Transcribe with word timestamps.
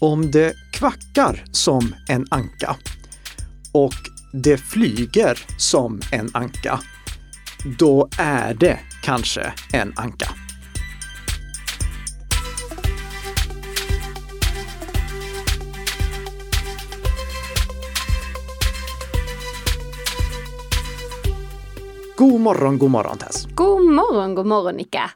Om 0.00 0.30
det 0.30 0.54
kvackar 0.72 1.44
som 1.52 1.94
en 2.08 2.26
anka 2.30 2.76
och 3.72 3.94
det 4.32 4.56
flyger 4.56 5.38
som 5.58 6.00
en 6.12 6.30
anka, 6.34 6.80
då 7.78 8.08
är 8.18 8.54
det 8.54 8.78
kanske 9.02 9.52
en 9.72 9.92
anka. 9.96 10.28
God 22.16 22.40
morgon, 22.40 22.78
god 22.78 22.90
morgon 22.90 23.18
Tess! 23.18 23.46
God 23.54 23.82
morgon, 23.92 24.34
god 24.34 24.46
morgon 24.46 24.74
Nika! 24.74 25.10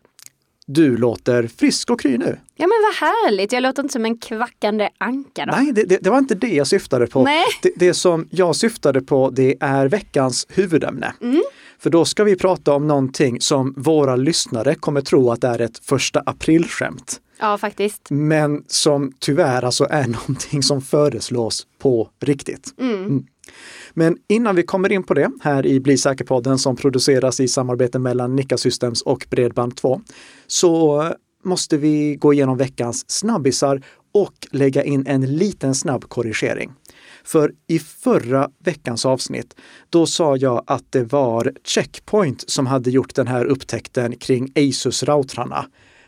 Du 0.71 0.97
låter 0.97 1.47
frisk 1.47 1.91
och 1.91 2.01
kry 2.01 2.19
nu. 2.19 2.39
Ja 2.57 2.67
men 2.67 2.79
vad 2.83 2.95
härligt, 3.09 3.53
jag 3.53 3.63
låter 3.63 3.83
inte 3.83 3.93
som 3.93 4.05
en 4.05 4.19
kvackande 4.19 4.89
anka 4.99 5.47
då. 5.47 5.53
Nej, 5.53 5.73
det, 5.73 5.83
det, 5.83 5.99
det 6.03 6.11
var 6.11 6.19
inte 6.19 6.35
det 6.35 6.55
jag 6.55 6.67
syftade 6.67 7.07
på. 7.07 7.23
Nej. 7.23 7.45
Det, 7.63 7.73
det 7.77 7.95
som 7.95 8.29
jag 8.31 8.57
syftade 8.57 9.01
på 9.01 9.31
det 9.31 9.57
är 9.61 9.89
veckans 9.89 10.47
huvudämne. 10.51 11.15
Mm. 11.21 11.43
För 11.79 11.91
då 11.91 12.05
ska 12.05 12.25
vi 12.25 12.37
prata 12.37 12.73
om 12.73 12.87
någonting 12.87 13.41
som 13.41 13.75
våra 13.77 14.17
lyssnare 14.17 14.75
kommer 14.75 15.01
tro 15.01 15.31
att 15.31 15.41
det 15.41 15.49
är 15.49 15.61
ett 15.61 15.79
första 15.79 16.21
aprilskämt. 16.27 17.21
Ja 17.41 17.59
faktiskt. 17.59 18.07
Men 18.11 18.65
som 18.67 19.13
tyvärr 19.19 19.65
alltså 19.65 19.87
är 19.91 20.07
någonting 20.07 20.63
som 20.63 20.83
föreslås 20.83 21.67
på 21.79 22.09
riktigt. 22.21 22.75
Mm. 22.81 23.27
Men 23.99 24.17
innan 24.29 24.57
vi 24.57 24.63
kommer 24.63 24.93
in 24.93 25.03
på 25.03 25.15
det 25.15 25.31
här 25.41 25.67
i 25.67 25.81
Bli 25.81 25.99
säker-podden 25.99 26.59
som 26.59 26.77
produceras 26.77 27.41
i 27.41 27.49
samarbete 27.49 27.99
mellan 27.99 28.37
Nika 28.37 28.57
Systems 28.57 29.03
och 29.03 29.27
Bredband2 29.31 30.01
så 30.47 31.03
måste 31.45 31.77
vi 31.77 32.17
gå 32.17 32.33
igenom 32.33 32.57
veckans 32.57 33.11
snabbisar 33.11 33.83
och 34.15 34.35
lägga 34.51 34.85
in 34.85 35.07
en 35.07 35.37
liten 35.37 35.75
snabb 35.75 36.09
korrigering. 36.09 36.73
För 37.25 37.53
i 37.67 37.79
förra 37.79 38.51
veckans 38.65 39.07
avsnitt, 39.07 39.57
då 39.91 40.07
sa 40.07 40.37
jag 40.37 40.65
att 40.67 40.93
det 40.93 41.13
var 41.13 41.53
Checkpoint 41.65 42.51
som 42.51 42.67
hade 42.67 42.91
gjort 42.91 43.15
den 43.15 43.27
här 43.27 43.45
upptäckten 43.45 44.17
kring 44.17 44.53
Asus-routrarna. 44.55 45.65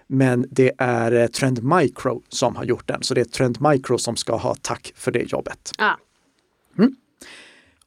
Men 0.06 0.46
det 0.50 0.72
är 0.78 1.28
Trend 1.28 1.64
Micro 1.64 2.22
som 2.28 2.56
har 2.56 2.64
gjort 2.64 2.88
den, 2.88 3.02
så 3.02 3.14
det 3.14 3.20
är 3.20 3.24
Trend 3.24 3.58
Micro 3.60 3.98
som 3.98 4.16
ska 4.16 4.36
ha 4.36 4.54
tack 4.62 4.92
för 4.96 5.12
det 5.12 5.32
jobbet. 5.32 5.72
Ja. 5.78 5.98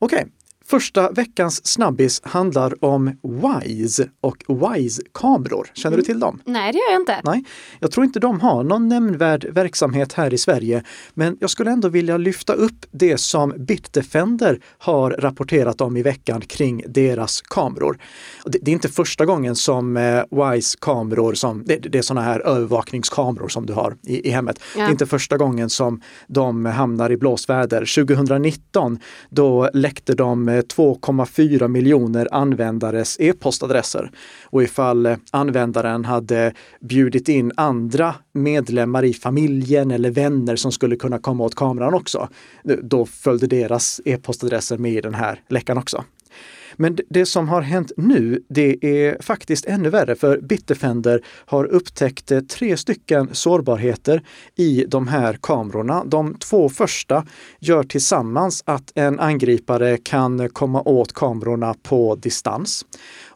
Okej, 0.04 0.26
första 0.74 1.12
veckans 1.12 1.68
snabbis 1.68 2.22
handlar 2.24 2.86
om 2.86 3.18
WISE 3.24 4.10
och 4.22 4.44
WISE-kameror. 4.48 5.68
Känner 5.74 5.98
du 5.98 6.04
till 6.04 6.20
dem? 6.20 6.42
Nej 6.46 6.72
det 6.72 6.78
gör 6.78 6.92
jag 6.92 7.02
inte. 7.02 7.22
Nej, 7.24 7.44
jag 7.80 7.92
tror 7.92 8.06
inte 8.06 8.20
de 8.20 8.40
har 8.42 8.64
någon 8.64 8.88
nämnvärd 8.88 9.46
verksamhet 9.52 10.14
här 10.14 10.34
i 10.34 10.38
Sverige, 10.38 10.84
men 11.14 11.38
jag 11.40 11.50
skulle 11.50 11.72
ändå 11.72 11.90
vilja 11.90 12.18
lyfta 12.18 12.54
upp 12.54 12.86
det 12.92 13.18
som 13.18 13.54
Bitdefender 13.58 14.60
har 14.78 15.12
rapporterat 15.12 15.82
om 15.82 15.98
i 15.98 16.02
veckan 16.04 16.42
kring 16.42 16.84
deras 16.88 17.42
kameror. 17.42 17.98
Det, 18.46 18.60
det 18.62 18.72
är 18.72 18.74
inte 18.74 18.90
första 18.90 19.26
gången 19.26 19.56
som 19.56 19.98
eh, 19.98 20.24
WISE-kameror, 20.32 21.34
som, 21.34 21.64
det, 21.66 21.76
det 21.76 21.98
är 21.98 22.02
sådana 22.02 22.26
här 22.26 22.40
övervakningskameror 22.40 23.48
som 23.48 23.66
du 23.66 23.74
har 23.74 23.96
i, 24.08 24.28
i 24.28 24.32
hemmet. 24.32 24.60
Det 24.74 24.80
Ja. 24.80 24.86
är 24.88 24.92
inte 24.92 25.06
första 25.06 25.38
gången 25.38 25.70
som 25.70 26.02
de 26.28 26.66
hamnar 26.66 27.12
i 27.12 27.18
blåsväder. 27.18 27.80
2019 28.06 29.00
då 29.30 29.70
läckte 29.74 30.14
de 30.14 30.50
eh, 30.50 30.62
2,4 30.64 31.68
miljoner 31.68 32.28
användares 32.32 33.18
e-postadresser. 33.20 34.12
Och 34.44 34.64
ifall 34.64 35.16
användaren 35.32 36.06
hade 36.06 36.54
bjudit 36.82 37.30
in 37.30 37.52
andra 37.56 38.16
medlemmar 38.34 39.04
i 39.04 39.14
familjen 39.14 39.92
eller 39.92 40.12
vänner 40.12 40.56
som 40.56 40.72
skulle 40.72 40.96
kunna 40.96 41.20
komma 41.20 41.44
åt 41.44 41.56
kameran 41.56 41.94
också, 41.94 42.30
då 42.84 43.06
följde 43.06 43.48
deras 43.48 44.02
e-postadresser 44.06 44.78
med 44.78 44.94
i 44.94 45.02
den 45.02 45.14
här 45.14 45.42
läckan 45.50 45.78
också. 45.78 46.04
Men 46.76 46.98
det- 47.10 47.26
som 47.26 47.50
har 47.50 47.62
hänt 47.62 47.92
nu, 47.98 48.44
det 48.50 48.86
är 48.86 49.22
faktiskt 49.22 49.66
ännu 49.66 49.90
värre 49.90 50.16
för 50.16 50.38
Bitdefender 50.42 51.22
har 51.46 51.66
upptäckt 51.66 52.32
eh, 52.32 52.40
tre 52.40 52.78
stycken 52.78 53.30
sårbarheter 53.32 54.22
i 54.56 54.86
de 54.88 55.08
här 55.08 55.38
kamerorna. 55.42 56.04
De 56.06 56.36
två 56.36 56.70
första 56.70 57.26
gör 57.60 57.84
tillsammans 57.84 58.64
att 58.66 58.92
en 58.96 59.20
angripare 59.20 59.98
kan 59.98 60.40
eh, 60.40 60.48
komma 60.48 60.82
åt 60.82 61.14
kamerorna 61.14 61.76
på 61.84 62.16
distans. 62.16 62.86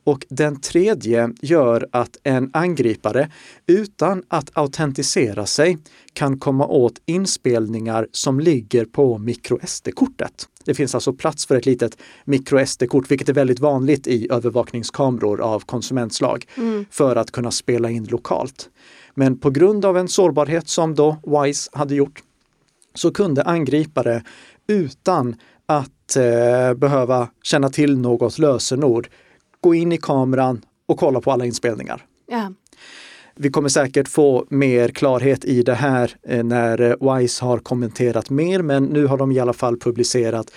Och 0.07 0.25
den 0.29 0.61
tredje 0.61 1.29
gör 1.41 1.87
att 1.91 2.17
en 2.23 2.49
angripare 2.53 3.31
utan 3.65 4.23
att 4.27 4.57
autentisera 4.57 5.45
sig 5.45 5.77
kan 6.13 6.39
komma 6.39 6.67
åt 6.67 7.01
inspelningar 7.05 8.07
som 8.11 8.39
ligger 8.39 8.85
på 8.85 9.17
microSD-kortet. 9.17 10.47
Det 10.65 10.73
finns 10.73 10.95
alltså 10.95 11.13
plats 11.13 11.45
för 11.45 11.55
ett 11.55 11.65
litet 11.65 11.97
microSD-kort, 12.25 13.11
vilket 13.11 13.29
är 13.29 13.33
väldigt 13.33 13.59
vanligt 13.59 14.07
i 14.07 14.27
övervakningskameror 14.31 15.41
av 15.41 15.59
konsumentslag, 15.59 16.45
för 16.91 17.15
att 17.15 17.31
kunna 17.31 17.51
spela 17.51 17.89
in 17.89 18.05
lokalt. 18.05 18.69
Men 19.13 19.39
på 19.39 19.49
grund 19.49 19.85
av 19.85 19.97
en 19.97 20.07
sårbarhet 20.07 20.67
som 20.67 20.95
då 20.95 21.17
WISE 21.23 21.69
hade 21.73 21.95
gjort 21.95 22.23
så 22.93 23.11
kunde 23.11 23.43
angripare 23.43 24.23
utan 24.67 25.35
att 25.65 26.15
eh, 26.15 26.73
behöva 26.73 27.29
känna 27.43 27.69
till 27.69 27.97
något 27.97 28.39
lösenord 28.39 29.09
gå 29.61 29.75
in 29.75 29.91
i 29.91 29.97
kameran 29.97 30.61
och 30.85 30.97
kolla 30.97 31.21
på 31.21 31.31
alla 31.31 31.45
inspelningar. 31.45 32.05
Ja. 32.27 32.51
Vi 33.35 33.49
kommer 33.49 33.69
säkert 33.69 34.07
få 34.07 34.45
mer 34.49 34.89
klarhet 34.89 35.45
i 35.45 35.63
det 35.63 35.73
här 35.73 36.15
eh, 36.23 36.43
när 36.43 36.81
eh, 36.81 37.15
WISE 37.15 37.45
har 37.45 37.59
kommenterat 37.59 38.29
mer, 38.29 38.61
men 38.61 38.83
nu 38.83 39.05
har 39.05 39.17
de 39.17 39.31
i 39.31 39.39
alla 39.39 39.53
fall 39.53 39.77
publicerat 39.77 40.51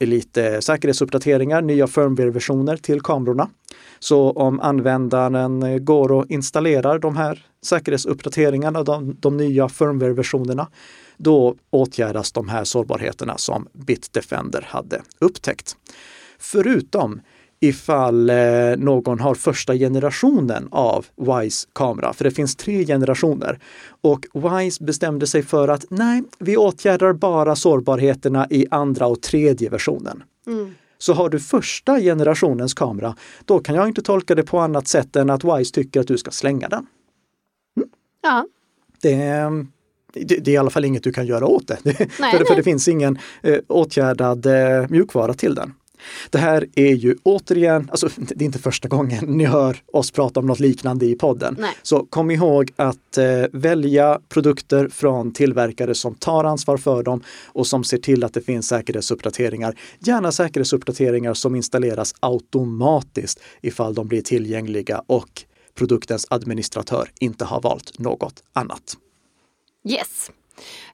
lite 0.00 0.62
säkerhetsuppdateringar, 0.62 1.62
nya 1.62 1.86
firmware-versioner 1.86 2.76
till 2.76 3.00
kamerorna. 3.00 3.48
Så 3.98 4.30
om 4.30 4.60
användaren 4.60 5.62
eh, 5.62 5.78
går 5.78 6.12
och 6.12 6.26
installerar 6.28 6.98
de 6.98 7.16
här 7.16 7.46
säkerhetsuppdateringarna, 7.62 8.82
de, 8.82 9.16
de 9.20 9.36
nya 9.36 9.68
firmware-versionerna, 9.68 10.68
då 11.16 11.56
åtgärdas 11.70 12.32
de 12.32 12.48
här 12.48 12.64
sårbarheterna 12.64 13.38
som 13.38 13.68
Bitdefender 13.72 14.66
hade 14.68 15.02
upptäckt. 15.18 15.76
Förutom 16.38 17.20
ifall 17.60 18.30
eh, 18.30 18.36
någon 18.76 19.20
har 19.20 19.34
första 19.34 19.74
generationen 19.74 20.68
av 20.70 21.06
WISE-kamera, 21.16 22.12
för 22.12 22.24
det 22.24 22.30
finns 22.30 22.56
tre 22.56 22.84
generationer. 22.86 23.58
Och 24.00 24.26
WISE 24.34 24.84
bestämde 24.84 25.26
sig 25.26 25.42
för 25.42 25.68
att 25.68 25.84
nej, 25.88 26.22
vi 26.38 26.56
åtgärdar 26.56 27.12
bara 27.12 27.56
sårbarheterna 27.56 28.46
i 28.50 28.66
andra 28.70 29.06
och 29.06 29.22
tredje 29.22 29.70
versionen. 29.70 30.22
Så 30.98 31.12
har 31.12 31.28
du 31.28 31.40
första 31.40 32.00
generationens 32.00 32.74
kamera, 32.74 33.16
då 33.44 33.58
kan 33.58 33.74
jag 33.74 33.88
inte 33.88 34.02
tolka 34.02 34.34
det 34.34 34.42
på 34.42 34.58
annat 34.58 34.88
sätt 34.88 35.16
än 35.16 35.30
att 35.30 35.44
WISE 35.44 35.74
tycker 35.74 36.00
att 36.00 36.08
du 36.08 36.18
ska 36.18 36.30
slänga 36.30 36.68
den. 36.68 36.86
Ja. 38.22 38.46
Det, 39.02 39.16
det, 40.12 40.36
det 40.36 40.50
är 40.50 40.54
i 40.54 40.56
alla 40.56 40.70
fall 40.70 40.84
inget 40.84 41.02
du 41.02 41.12
kan 41.12 41.26
göra 41.26 41.46
åt 41.46 41.68
det. 41.68 41.78
Nej, 41.84 41.96
för, 42.32 42.38
det 42.38 42.44
för 42.44 42.56
det 42.56 42.62
finns 42.62 42.88
ingen 42.88 43.18
eh, 43.42 43.58
åtgärdad 43.68 44.46
eh, 44.46 44.88
mjukvara 44.88 45.34
till 45.34 45.54
den. 45.54 45.74
Det 46.30 46.38
här 46.38 46.66
är 46.74 46.94
ju 46.94 47.16
återigen, 47.22 47.88
alltså 47.90 48.08
det 48.16 48.40
är 48.40 48.46
inte 48.46 48.58
första 48.58 48.88
gången 48.88 49.24
ni 49.24 49.44
hör 49.44 49.76
oss 49.92 50.10
prata 50.10 50.40
om 50.40 50.46
något 50.46 50.60
liknande 50.60 51.06
i 51.06 51.14
podden. 51.14 51.56
Nej. 51.58 51.70
Så 51.82 52.06
kom 52.06 52.30
ihåg 52.30 52.72
att 52.76 53.18
eh, 53.18 53.24
välja 53.52 54.20
produkter 54.28 54.88
från 54.88 55.32
tillverkare 55.32 55.94
som 55.94 56.14
tar 56.14 56.44
ansvar 56.44 56.76
för 56.76 57.02
dem 57.02 57.22
och 57.46 57.66
som 57.66 57.84
ser 57.84 57.98
till 57.98 58.24
att 58.24 58.34
det 58.34 58.40
finns 58.40 58.68
säkerhetsuppdateringar. 58.68 59.78
Gärna 59.98 60.32
säkerhetsuppdateringar 60.32 61.34
som 61.34 61.54
installeras 61.54 62.14
automatiskt 62.20 63.40
ifall 63.62 63.94
de 63.94 64.08
blir 64.08 64.22
tillgängliga 64.22 65.02
och 65.06 65.44
produktens 65.74 66.26
administratör 66.30 67.10
inte 67.20 67.44
har 67.44 67.60
valt 67.60 67.98
något 67.98 68.42
annat. 68.52 68.96
Yes. 69.88 70.30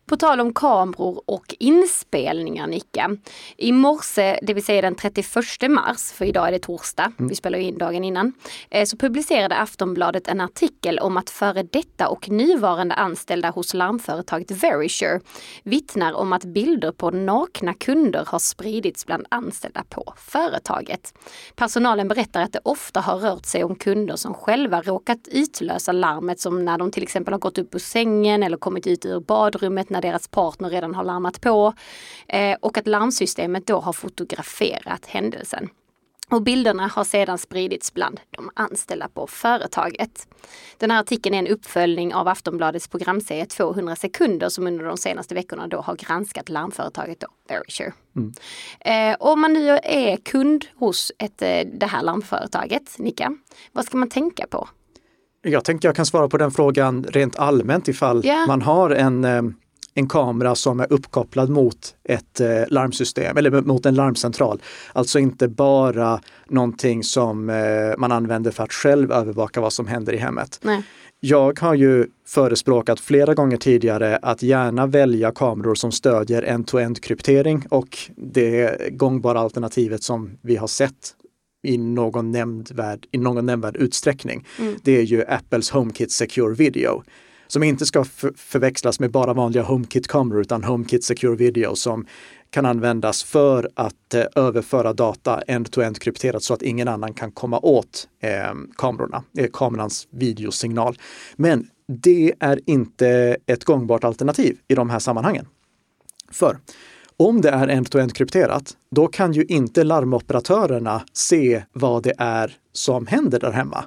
På 0.07 0.17
tal 0.17 0.41
om 0.41 0.55
kameror 0.55 1.23
och 1.27 1.55
inspelningar 1.59 2.67
Nika. 2.67 3.17
I 3.57 3.73
morse, 3.73 4.39
det 4.43 4.55
vill 4.55 4.65
säga 4.65 4.83
den 4.83 4.95
31 4.95 5.71
mars, 5.71 6.13
för 6.13 6.25
idag 6.25 6.49
är 6.49 6.53
det 6.53 6.59
torsdag, 6.59 7.13
vi 7.19 7.35
spelar 7.35 7.59
in 7.59 7.79
dagen 7.79 8.05
innan, 8.05 8.33
eh, 8.71 8.85
så 8.85 8.97
publicerade 8.97 9.57
Aftonbladet 9.57 10.29
en 10.29 10.41
artikel 10.41 10.99
om 10.99 11.17
att 11.17 11.31
före 11.31 11.63
detta 11.63 12.09
och 12.09 12.31
nuvarande 12.31 12.95
anställda 12.95 13.51
hos 13.51 13.75
larmföretaget 13.75 14.51
Verisure 14.51 15.21
vittnar 15.63 16.13
om 16.13 16.33
att 16.33 16.45
bilder 16.45 16.93
på 16.93 17.11
nakna 17.11 17.75
kunder 17.75 18.25
har 18.27 18.39
spridits 18.39 19.07
bland 19.07 19.27
anställda 19.29 19.85
på 19.89 20.15
företaget. 20.17 21.15
Personalen 21.57 22.09
berättar 22.09 22.43
att 22.43 22.53
det 22.53 22.61
ofta 22.63 23.01
har 23.01 23.19
rört 23.19 23.47
sig 23.47 23.65
om 23.65 23.75
kunder 23.75 24.17
som 24.17 24.35
själva 24.35 24.83
råkat 24.83 25.29
utlösa 25.31 25.93
larmet 25.93 26.41
som 26.41 26.65
när 26.65 26.79
de 26.79 26.91
till 26.91 27.03
exempel 27.03 27.35
har 27.35 27.39
gått 27.39 27.59
upp 27.59 27.75
ur 27.75 27.79
sängen 27.79 28.43
eller 28.43 28.57
kommit 28.57 28.87
ut 28.87 29.07
ur 29.07 29.21
badrummet 29.21 29.91
när 29.93 30.03
deras 30.03 30.29
partner 30.29 30.71
redan 30.71 30.95
har 30.95 31.05
larmat 31.05 31.41
på. 31.41 31.75
Eh, 32.29 32.57
och 32.61 32.79
att 32.79 32.87
larmsystemet 32.87 33.67
då 33.67 33.81
har 33.81 33.93
fotograferat 33.93 35.07
händelsen. 35.07 35.69
Och 36.33 36.43
bilderna 36.43 36.87
har 36.87 37.05
sedan 37.05 37.39
spridits 37.39 37.95
bland 37.95 38.21
de 38.31 38.51
anställda 38.55 39.09
på 39.09 39.27
företaget. 39.27 40.29
Den 40.79 40.91
här 40.91 41.01
artikeln 41.01 41.35
är 41.35 41.39
en 41.39 41.47
uppföljning 41.47 42.15
av 42.15 42.29
Aftonbladets 42.29 42.89
programserie 42.89 43.47
200 43.47 43.97
sekunder 43.97 44.49
som 44.49 44.67
under 44.67 44.85
de 44.85 44.97
senaste 44.97 45.35
veckorna 45.35 45.67
då 45.67 45.81
har 45.81 45.97
granskat 45.97 46.49
larmföretaget 46.49 47.21
då, 47.21 47.27
Verisure. 47.49 47.93
Mm. 48.17 48.33
Eh, 48.81 49.17
om 49.21 49.41
man 49.41 49.53
nu 49.53 49.69
är 49.83 50.17
kund 50.17 50.65
hos 50.77 51.13
ett, 51.19 51.43
eh, 51.43 51.61
det 51.75 51.87
här 51.87 52.03
larmföretaget, 52.03 52.99
Nika, 52.99 53.37
vad 53.73 53.85
ska 53.85 53.97
man 53.97 54.09
tänka 54.09 54.47
på? 54.47 54.69
Jag 55.43 55.65
tänker 55.65 55.89
jag 55.89 55.97
kan 55.97 56.07
svara 56.07 56.29
på 56.29 56.39
den 56.39 56.51
frågan 56.51 57.05
rent 57.05 57.37
allmänt 57.37 57.89
ifall 57.89 58.27
yeah. 58.27 58.47
man 58.47 58.63
har 58.63 58.91
en 58.91 59.25
eh, 59.25 59.43
en 59.95 60.09
kamera 60.09 60.55
som 60.55 60.81
är 60.81 60.93
uppkopplad 60.93 61.51
mot 61.51 61.95
ett 62.05 62.41
eh, 62.41 62.49
larmsystem 62.69 63.37
eller 63.37 63.63
mot 63.63 63.87
en 63.87 63.95
larmcentral. 63.95 64.63
Alltså 64.93 65.19
inte 65.19 65.49
bara 65.49 66.21
någonting 66.49 67.05
som 67.05 67.51
eh, 67.51 67.57
man 67.99 68.13
använder 68.13 68.51
för 68.51 68.65
att 68.65 68.73
själv 68.73 69.13
övervaka 69.13 69.61
vad 69.61 69.73
som 69.73 69.87
händer 69.87 70.13
i 70.13 70.17
hemmet. 70.17 70.59
Nej. 70.63 70.83
Jag 71.25 71.61
har 71.61 71.75
ju 71.75 72.07
förespråkat 72.27 73.01
flera 73.01 73.35
gånger 73.35 73.57
tidigare 73.57 74.17
att 74.17 74.43
gärna 74.43 74.87
välja 74.87 75.33
kameror 75.33 75.75
som 75.75 75.93
stödjer 75.93 76.43
end-to-end 76.43 77.01
kryptering 77.03 77.67
och 77.71 77.99
det 78.17 78.79
gångbara 78.91 79.41
alternativet 79.41 80.03
som 80.03 80.31
vi 80.41 80.57
har 80.57 80.67
sett 80.67 81.15
i 81.63 81.79
någon 81.79 82.31
nämnvärd, 82.31 83.07
i 83.11 83.19
någon 83.19 83.47
nämnvärd 83.47 83.77
utsträckning. 83.77 84.47
Mm. 84.59 84.75
Det 84.83 84.99
är 84.99 85.03
ju 85.03 85.25
Apples 85.29 85.71
HomeKit 85.71 86.13
Secure 86.13 86.55
Video 86.55 87.03
som 87.53 87.63
inte 87.63 87.87
ska 87.87 88.05
förväxlas 88.37 89.01
med 89.01 89.11
bara 89.11 89.33
vanliga 89.33 89.63
HomeKit-kameror 89.63 90.41
utan 90.41 90.65
HomeKit 90.65 91.05
Secure 91.05 91.37
Video 91.37 91.77
som 91.77 92.07
kan 92.51 92.67
användas 92.67 93.23
för 93.23 93.71
att 93.75 94.15
eh, 94.15 94.25
överföra 94.35 94.93
data 94.93 95.41
end-to-end 95.41 95.99
krypterat 95.99 96.43
så 96.43 96.55
att 96.55 96.63
ingen 96.63 96.89
annan 96.89 97.15
kan 97.15 97.33
komma 97.33 97.59
åt 97.59 98.09
eh, 98.21 98.31
kamerorna, 98.77 99.25
eh, 99.39 99.51
kamerans 99.53 100.09
videosignal. 100.11 100.99
Men 101.37 101.69
det 102.03 102.33
är 102.41 102.61
inte 102.67 103.37
ett 103.47 103.65
gångbart 103.65 104.05
alternativ 104.05 104.57
i 104.69 104.75
de 104.75 104.91
här 104.91 104.99
sammanhangen. 104.99 105.47
För 106.31 106.59
om 107.17 107.41
det 107.41 107.51
är 107.51 107.69
end-to-end 107.69 108.15
krypterat, 108.15 108.77
då 108.91 109.07
kan 109.07 109.33
ju 109.33 109.45
inte 109.45 109.85
larmoperatörerna 109.85 111.03
se 111.13 111.63
vad 111.73 112.03
det 112.03 112.15
är 112.19 112.57
som 112.73 113.07
händer 113.07 113.41
där 113.41 113.53
hemma. 113.53 113.85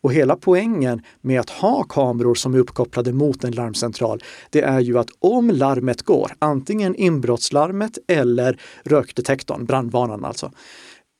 Och 0.00 0.12
hela 0.12 0.36
poängen 0.36 1.02
med 1.20 1.40
att 1.40 1.50
ha 1.50 1.82
kameror 1.82 2.34
som 2.34 2.54
är 2.54 2.58
uppkopplade 2.58 3.12
mot 3.12 3.44
en 3.44 3.52
larmcentral, 3.52 4.22
det 4.50 4.62
är 4.62 4.80
ju 4.80 4.98
att 4.98 5.10
om 5.18 5.50
larmet 5.50 6.02
går, 6.02 6.32
antingen 6.38 6.94
inbrottslarmet 6.94 7.98
eller 8.08 8.60
rökdetektorn, 8.84 9.64
brandvarnaren 9.64 10.24
alltså, 10.24 10.52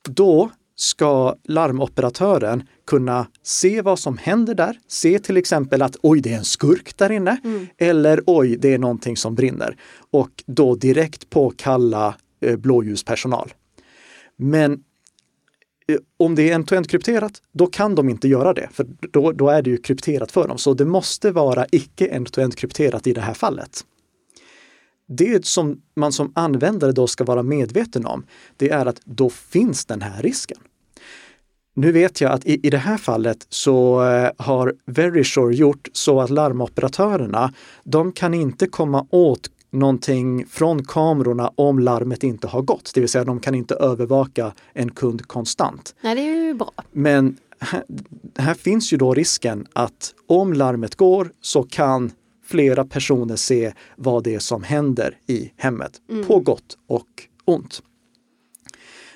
då 0.09 0.51
ska 0.77 1.35
larmoperatören 1.45 2.63
kunna 2.87 3.27
se 3.43 3.83
vad 3.83 3.99
som 3.99 4.19
händer 4.19 4.55
där. 4.55 4.79
Se 4.89 5.19
till 5.19 5.37
exempel 5.37 5.83
att 5.83 5.97
oj, 6.03 6.21
det 6.21 6.33
är 6.33 6.37
en 6.37 6.45
skurk 6.45 6.97
där 6.97 7.11
inne. 7.11 7.41
Mm. 7.45 7.67
Eller 7.79 8.23
oj, 8.27 8.57
det 8.57 8.75
är 8.75 8.79
någonting 8.79 9.17
som 9.17 9.35
brinner. 9.35 9.77
Och 10.11 10.45
då 10.47 10.75
direkt 10.75 11.31
påkalla 11.31 12.15
eh, 12.41 12.57
blåljuspersonal. 12.57 13.55
Men 14.37 14.83
Eh, 15.89 15.99
om 16.17 16.35
det 16.35 16.51
är 16.51 16.55
end-to-end 16.55 16.91
krypterat, 16.91 17.43
då 17.53 17.67
kan 17.67 17.95
de 17.95 18.09
inte 18.09 18.29
göra 18.29 18.55
det, 18.55 18.69
för 18.73 18.87
då, 19.13 19.33
då 19.33 19.49
är 19.49 19.63
det 19.63 19.71
ju 19.71 19.77
krypterat 19.77 20.33
för 20.33 20.49
dem. 20.49 20.59
Så 20.59 20.75
det 20.75 20.85
måste 20.85 21.31
vara 21.31 21.67
icke 21.73 22.07
end-to-end 22.07 22.57
krypterat 22.57 23.07
i 23.07 23.13
det 23.13 23.21
här 23.21 23.35
fallet. 23.35 23.85
Det 25.09 25.47
som 25.47 25.83
man 25.97 26.13
som 26.13 26.33
användare 26.35 26.93
då 26.93 27.07
ska 27.07 27.25
vara 27.25 27.43
medveten 27.43 28.07
om, 28.07 28.27
det 28.57 28.71
är 28.71 28.87
att 28.87 29.01
då 29.05 29.31
finns 29.31 29.85
den 29.85 30.03
här 30.03 30.23
risken. 30.23 30.59
Nu 31.75 31.93
vet 31.93 32.21
jag 32.21 32.33
att 32.33 32.47
i, 32.47 32.67
i 32.67 32.71
det 32.71 32.79
här 32.79 32.97
fallet 32.97 33.47
så 33.49 34.05
eh, 34.05 34.31
har 34.37 34.75
Verisure 34.87 35.55
gjort 35.55 35.89
så 35.93 36.21
att 36.21 36.31
larmoperatörerna, 36.31 37.53
de 37.85 38.13
kan 38.13 38.35
inte 38.35 38.67
komma 38.67 39.07
åt 39.11 39.51
någonting 39.79 40.47
från 40.47 40.85
kamerorna 40.85 41.53
om 41.55 41.79
larmet 41.79 42.23
inte 42.23 42.47
har 42.47 42.63
gått. 42.63 42.91
Det 42.95 43.01
vill 43.01 43.09
säga 43.09 43.25
de 43.25 43.41
kan 43.41 43.55
inte 43.55 43.75
övervaka 43.75 44.53
en 44.73 44.91
kund 44.91 45.27
konstant. 45.27 45.95
Nej, 46.01 46.15
det 46.15 46.21
är 46.21 46.47
ju 46.47 46.55
bra. 46.55 46.73
Men 46.93 47.37
här, 47.59 47.85
här 48.39 48.55
finns 48.55 48.93
ju 48.93 48.97
då 48.97 49.15
risken 49.15 49.67
att 49.73 50.15
om 50.27 50.53
larmet 50.53 50.95
går 50.95 51.33
så 51.41 51.63
kan 51.63 52.11
flera 52.47 52.85
personer 52.85 53.37
se 53.37 53.73
vad 53.97 54.25
det 54.25 54.35
är 54.35 54.39
som 54.39 54.63
händer 54.63 55.19
i 55.27 55.53
hemmet, 55.57 55.93
mm. 56.11 56.27
på 56.27 56.41
gott 56.41 56.79
och 56.87 57.09
ont. 57.45 57.83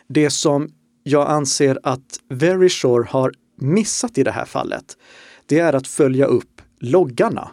Det 0.06 0.30
som 0.30 0.68
jag 1.02 1.30
anser 1.30 1.78
att 1.82 2.20
Verisure 2.28 3.06
har 3.08 3.32
missat 3.56 4.18
i 4.18 4.22
det 4.22 4.30
här 4.30 4.44
fallet, 4.44 4.96
det 5.46 5.58
är 5.58 5.72
att 5.72 5.86
följa 5.86 6.26
upp 6.26 6.62
loggarna 6.78 7.50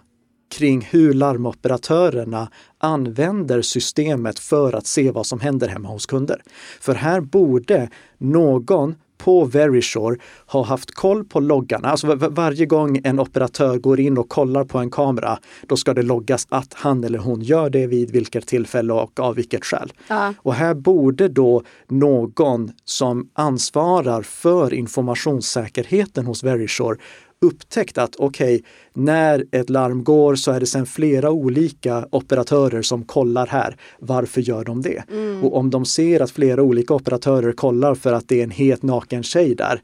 kring 0.50 0.82
hur 0.82 1.14
larmoperatörerna 1.14 2.52
använder 2.78 3.62
systemet 3.62 4.40
för 4.40 4.76
att 4.76 4.88
se 4.88 5.12
vad 5.12 5.26
som 5.26 5.40
händer 5.40 5.68
hemma 5.68 5.90
hos 5.90 6.06
kunder. 6.06 6.42
För 6.80 6.94
här 6.94 7.22
borde 7.22 7.90
någon 8.18 8.96
på 9.18 9.46
Verisure 9.46 10.18
ha 10.48 10.64
haft 10.64 10.92
koll 10.92 11.24
på 11.26 11.40
loggarna. 11.40 11.88
Alltså 11.88 12.16
varje 12.16 12.66
gång 12.66 13.02
en 13.04 13.20
operatör 13.20 13.78
går 13.78 14.00
in 14.00 14.18
och 14.18 14.30
kollar 14.30 14.64
på 14.64 14.78
en 14.78 14.92
kamera, 14.92 15.40
då 15.68 15.78
ska 15.78 15.94
det 15.94 16.02
loggas 16.02 16.48
att 16.50 16.74
han 16.74 17.04
eller 17.04 17.20
hon 17.20 17.42
gör 17.42 17.70
det 17.70 17.88
vid 17.88 18.12
vilket 18.12 18.48
tillfälle 18.48 18.94
och 18.94 19.20
av 19.20 19.36
vilket 19.36 19.66
skäl. 19.66 19.94
Ja. 20.08 20.34
Och 20.38 20.54
här 20.54 20.74
borde 20.74 21.28
då 21.28 21.64
någon 21.88 22.72
som 22.86 23.30
ansvarar 23.34 24.22
för 24.22 24.74
informationssäkerheten 24.74 26.26
hos 26.26 26.44
Verisure 26.44 26.98
upptäckt 27.42 27.98
att 27.98 28.16
okej, 28.16 28.56
okay, 28.56 28.68
när 28.94 29.45
ett 29.51 29.69
larm 29.69 30.04
går 30.04 30.36
så 30.36 30.51
är 30.51 30.60
det 30.60 30.66
sen 30.66 30.86
flera 30.86 31.31
olika 31.31 32.07
operatörer 32.12 32.81
som 32.81 33.04
kollar 33.04 33.48
här. 33.48 33.78
Varför 34.00 34.42
gör 34.42 34.63
de 34.63 34.81
det? 34.81 35.04
Mm. 35.12 35.44
Och 35.44 35.57
om 35.57 35.69
de 35.69 35.86
ser 35.86 36.19
att 36.19 36.31
flera 36.31 36.62
olika 36.62 36.94
operatörer 36.94 37.51
kollar 37.51 37.95
för 37.95 38.13
att 38.13 38.28
det 38.28 38.39
är 38.39 38.44
en 38.44 38.51
het 38.51 38.84
naken 38.84 39.24
tjej 39.24 39.56
där, 39.56 39.81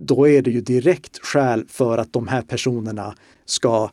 då 0.00 0.28
är 0.28 0.42
det 0.42 0.50
ju 0.50 0.60
direkt 0.60 1.18
skäl 1.18 1.64
för 1.68 1.98
att 1.98 2.12
de 2.12 2.28
här 2.28 2.42
personerna 2.42 3.14
ska 3.44 3.90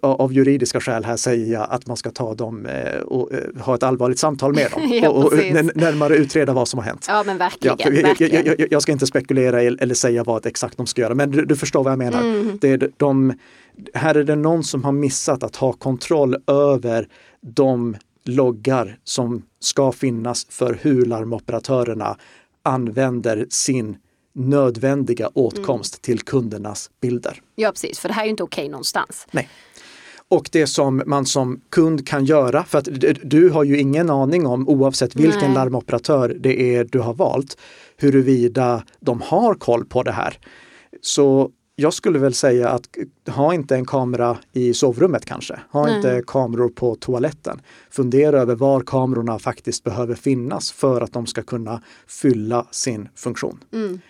av 0.00 0.32
juridiska 0.32 0.80
skäl 0.80 1.04
här 1.04 1.16
säger 1.16 1.52
jag 1.52 1.66
att 1.70 1.86
man 1.86 1.96
ska 1.96 2.10
ta 2.10 2.34
dem 2.34 2.66
eh, 2.66 3.00
och 3.00 3.32
eh, 3.32 3.62
ha 3.62 3.74
ett 3.74 3.82
allvarligt 3.82 4.18
samtal 4.18 4.54
med 4.54 4.70
dem 4.70 4.82
ja, 5.02 5.08
och, 5.08 5.24
och 5.24 5.32
närmare 5.74 6.16
utreda 6.16 6.52
vad 6.52 6.68
som 6.68 6.78
har 6.78 6.84
hänt. 6.84 7.06
Ja 7.08 7.22
men 7.26 7.38
verkligen. 7.38 7.76
Ja, 7.78 7.90
verkligen. 7.90 8.46
Jag, 8.46 8.60
jag, 8.60 8.72
jag, 8.72 8.82
ska 8.82 8.92
inte 8.92 9.06
spekulera 9.06 9.62
eller 9.62 9.94
säga 9.94 10.24
vad 10.24 10.46
exakt 10.46 10.76
de 10.76 10.86
ska 10.86 11.00
göra 11.00 11.14
men 11.14 11.30
du, 11.30 11.44
du 11.44 11.56
förstår 11.56 11.84
vad 11.84 11.92
jag 11.92 11.98
menar. 11.98 12.20
Mm. 12.20 12.58
Det 12.60 12.68
är 12.68 12.90
de, 12.96 13.32
här 13.94 14.14
är 14.14 14.24
det 14.24 14.36
någon 14.36 14.64
som 14.64 14.84
har 14.84 14.92
missat 14.92 15.42
att 15.42 15.56
ha 15.56 15.72
kontroll 15.72 16.36
över 16.46 17.08
de 17.40 17.96
loggar 18.24 18.98
som 19.04 19.42
ska 19.60 19.92
finnas 19.92 20.46
för 20.50 20.78
hur 20.82 21.06
larmoperatörerna 21.06 22.16
använder 22.62 23.46
sin 23.50 23.96
nödvändiga 24.36 25.30
åtkomst 25.34 25.94
mm. 25.94 26.02
till 26.02 26.20
kundernas 26.20 26.90
bilder. 27.00 27.42
Ja 27.54 27.70
precis, 27.70 27.98
för 27.98 28.08
det 28.08 28.14
här 28.14 28.22
är 28.22 28.26
ju 28.26 28.30
inte 28.30 28.42
okej 28.42 28.62
okay 28.62 28.70
någonstans. 28.70 29.26
Nej. 29.30 29.48
Och 30.28 30.48
det 30.52 30.66
som 30.66 31.02
man 31.06 31.26
som 31.26 31.60
kund 31.70 32.06
kan 32.06 32.24
göra, 32.24 32.64
för 32.64 32.78
att 32.78 32.88
du 33.22 33.50
har 33.50 33.64
ju 33.64 33.78
ingen 33.78 34.10
aning 34.10 34.46
om, 34.46 34.68
oavsett 34.68 35.16
vilken 35.16 35.40
Nej. 35.40 35.54
larmoperatör 35.54 36.36
det 36.40 36.76
är 36.76 36.84
du 36.84 36.98
har 36.98 37.14
valt, 37.14 37.58
huruvida 37.96 38.84
de 39.00 39.20
har 39.20 39.54
koll 39.54 39.84
på 39.84 40.02
det 40.02 40.12
här. 40.12 40.38
Så 41.00 41.50
jag 41.76 41.94
skulle 41.94 42.18
väl 42.18 42.34
säga 42.34 42.68
att 42.68 42.88
ha 43.28 43.54
inte 43.54 43.74
en 43.74 43.84
kamera 43.84 44.38
i 44.52 44.74
sovrummet 44.74 45.24
kanske. 45.24 45.60
Ha 45.70 45.86
Nej. 45.86 45.96
inte 45.96 46.22
kameror 46.26 46.68
på 46.68 46.94
toaletten. 46.94 47.60
Fundera 47.90 48.40
över 48.40 48.54
var 48.54 48.80
kamerorna 48.80 49.38
faktiskt 49.38 49.84
behöver 49.84 50.14
finnas 50.14 50.72
för 50.72 51.00
att 51.00 51.12
de 51.12 51.26
ska 51.26 51.42
kunna 51.42 51.82
fylla 52.06 52.66
sin 52.70 53.08
funktion. 53.14 53.64
Mm. 53.72 54.00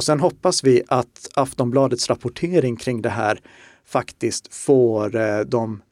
Och 0.00 0.04
sen 0.04 0.20
hoppas 0.20 0.64
vi 0.64 0.82
att 0.88 1.28
Aftonbladets 1.34 2.10
rapportering 2.10 2.76
kring 2.76 3.02
det 3.02 3.08
här 3.08 3.40
faktiskt 3.86 4.54
får 4.54 5.16
eh, 5.16 5.40
de 5.40 5.82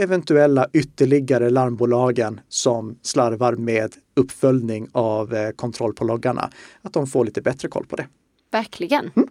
eventuella 0.00 0.66
ytterligare 0.72 1.50
larmbolagen 1.50 2.40
som 2.48 2.98
slarvar 3.02 3.52
med 3.52 3.94
uppföljning 4.16 4.88
av 4.92 5.34
eh, 5.34 5.50
kontroll 5.50 5.92
på 5.94 6.04
loggarna, 6.04 6.50
att 6.82 6.92
de 6.92 7.06
får 7.06 7.24
lite 7.24 7.42
bättre 7.42 7.68
koll 7.68 7.86
på 7.86 7.96
det. 7.96 8.06
Verkligen. 8.50 9.10
Mm. 9.16 9.28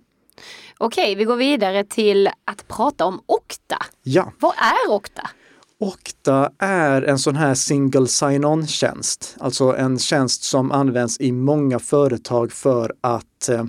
Okej, 0.78 1.16
vi 1.16 1.24
går 1.24 1.38
vidare 1.38 1.84
till 1.84 2.30
att 2.46 2.68
prata 2.68 3.06
om 3.06 3.22
Okta. 3.26 3.86
Ja. 4.04 4.34
Vad 4.40 4.54
är 4.58 4.92
Okta? 4.92 5.30
Okta 5.79 6.51
är 6.60 7.01
en 7.01 7.19
sån 7.19 7.36
här 7.36 7.55
single 7.55 8.07
sign-on 8.07 8.67
tjänst, 8.67 9.36
alltså 9.39 9.75
en 9.75 10.00
tjänst 10.00 10.43
som 10.43 10.72
används 10.72 11.19
i 11.19 11.31
många 11.31 11.79
företag 11.79 12.51
för 12.51 12.93
att 13.01 13.50
eh, 13.50 13.65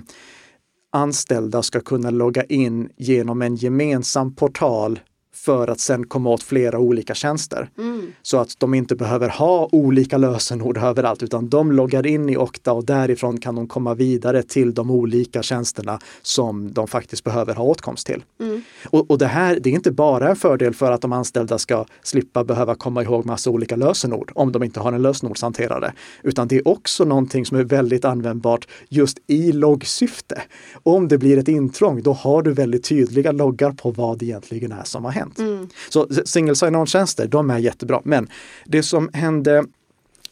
anställda 0.91 1.63
ska 1.63 1.79
kunna 1.79 2.09
logga 2.09 2.43
in 2.43 2.89
genom 2.97 3.41
en 3.41 3.55
gemensam 3.55 4.35
portal 4.35 4.99
för 5.45 5.67
att 5.67 5.79
sen 5.79 6.07
komma 6.07 6.29
åt 6.29 6.43
flera 6.43 6.79
olika 6.79 7.13
tjänster. 7.13 7.69
Mm. 7.77 8.13
Så 8.21 8.37
att 8.37 8.59
de 8.59 8.73
inte 8.73 8.95
behöver 8.95 9.29
ha 9.29 9.69
olika 9.71 10.17
lösenord 10.17 10.77
överallt 10.77 11.23
utan 11.23 11.49
de 11.49 11.71
loggar 11.71 12.05
in 12.05 12.29
i 12.29 12.37
Okta 12.37 12.73
och 12.73 12.85
därifrån 12.85 13.37
kan 13.37 13.55
de 13.55 13.67
komma 13.67 13.93
vidare 13.93 14.43
till 14.43 14.73
de 14.73 14.91
olika 14.91 15.43
tjänsterna 15.43 15.99
som 16.21 16.73
de 16.73 16.87
faktiskt 16.87 17.23
behöver 17.23 17.55
ha 17.55 17.63
åtkomst 17.63 18.07
till. 18.07 18.23
Mm. 18.39 18.61
Och, 18.89 19.11
och 19.11 19.17
det 19.17 19.25
här 19.25 19.59
det 19.59 19.69
är 19.69 19.73
inte 19.73 19.91
bara 19.91 20.29
en 20.29 20.35
fördel 20.35 20.73
för 20.73 20.91
att 20.91 21.01
de 21.01 21.13
anställda 21.13 21.57
ska 21.57 21.85
slippa 22.03 22.43
behöva 22.43 22.75
komma 22.75 23.03
ihåg 23.03 23.25
massa 23.25 23.49
olika 23.49 23.75
lösenord 23.75 24.31
om 24.35 24.51
de 24.51 24.63
inte 24.63 24.79
har 24.79 24.93
en 24.93 25.01
lösenordshanterare. 25.01 25.93
Utan 26.23 26.47
det 26.47 26.55
är 26.55 26.67
också 26.67 27.05
någonting 27.05 27.45
som 27.45 27.57
är 27.57 27.63
väldigt 27.63 28.05
användbart 28.05 28.67
just 28.89 29.17
i 29.27 29.51
loggsyfte. 29.51 30.41
Om 30.83 31.07
det 31.07 31.17
blir 31.17 31.37
ett 31.37 31.47
intrång, 31.47 32.01
då 32.01 32.13
har 32.13 32.41
du 32.41 32.53
väldigt 32.53 32.83
tydliga 32.83 33.31
loggar 33.31 33.71
på 33.71 33.91
vad 33.91 34.17
det 34.17 34.25
egentligen 34.25 34.71
är 34.71 34.83
som 34.83 35.05
har 35.05 35.11
hänt. 35.11 35.28
Mm. 35.37 35.69
Så 35.89 36.07
single 36.25 36.55
sign-on-tjänster, 36.55 37.27
de 37.27 37.49
är 37.49 37.57
jättebra. 37.57 38.01
Men 38.03 38.29
det 38.65 38.83
som 38.83 39.09
hände 39.13 39.65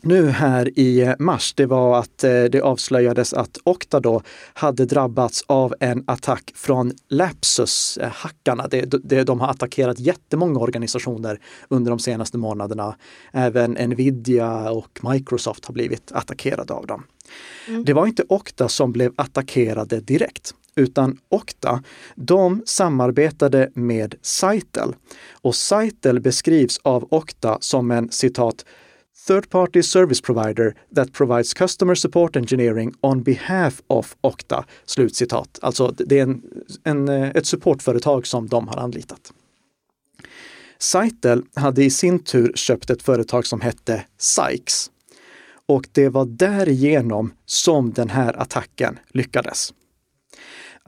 nu 0.01 0.29
här 0.29 0.79
i 0.79 1.15
mars, 1.19 1.53
det 1.53 1.65
var 1.65 1.99
att 1.99 2.23
eh, 2.23 2.43
det 2.43 2.61
avslöjades 2.61 3.33
att 3.33 3.57
Okta 3.63 3.99
då 3.99 4.21
hade 4.53 4.85
drabbats 4.85 5.43
av 5.47 5.75
en 5.79 6.03
attack 6.07 6.51
från 6.55 6.91
Lapsus-hackarna. 7.09 8.67
Det, 8.69 8.81
det, 9.03 9.23
de 9.23 9.39
har 9.39 9.47
attackerat 9.47 9.99
jättemånga 9.99 10.59
organisationer 10.59 11.39
under 11.67 11.89
de 11.89 11.99
senaste 11.99 12.37
månaderna. 12.37 12.95
Även 13.31 13.71
Nvidia 13.71 14.71
och 14.71 14.99
Microsoft 15.11 15.65
har 15.65 15.73
blivit 15.73 16.11
attackerade 16.11 16.73
av 16.73 16.87
dem. 16.87 17.03
Det 17.85 17.93
var 17.93 18.07
inte 18.07 18.23
Okta 18.29 18.69
som 18.69 18.91
blev 18.91 19.13
attackerade 19.15 19.99
direkt, 19.99 20.53
utan 20.77 21.17
Okta, 21.29 21.83
de 22.15 22.61
samarbetade 22.65 23.69
med 23.73 24.15
Sitel. 24.21 24.95
Och 25.31 25.55
Sitel 25.55 26.19
beskrivs 26.19 26.79
av 26.83 27.07
Okta 27.11 27.57
som 27.61 27.91
en 27.91 28.11
citat 28.11 28.65
third 29.27 29.49
party 29.49 29.83
service 29.83 30.21
provider 30.21 30.73
that 30.95 31.13
provides 31.13 31.53
customer 31.53 31.95
support 31.95 32.35
engineering 32.35 32.93
on 33.01 33.23
behalf 33.23 33.81
of 33.87 34.15
Okta. 34.21 34.65
Slutcitat. 34.85 35.59
Alltså 35.61 35.93
det 35.97 36.19
är 36.19 36.23
en, 36.23 36.41
en, 36.83 37.07
eh, 37.07 37.29
ett 37.29 37.45
supportföretag 37.45 38.27
som 38.27 38.47
de 38.47 38.67
har 38.67 38.77
anlitat. 38.77 39.33
Sitel 40.79 41.43
hade 41.53 41.83
i 41.83 41.89
sin 41.89 42.19
tur 42.19 42.51
köpt 42.55 42.89
ett 42.89 43.01
företag 43.01 43.45
som 43.45 43.61
hette 43.61 44.05
Sykes. 44.17 44.91
Och 45.65 45.87
det 45.91 46.09
var 46.09 46.25
därigenom 46.25 47.33
som 47.45 47.93
den 47.93 48.09
här 48.09 48.41
attacken 48.41 48.99
lyckades. 49.09 49.73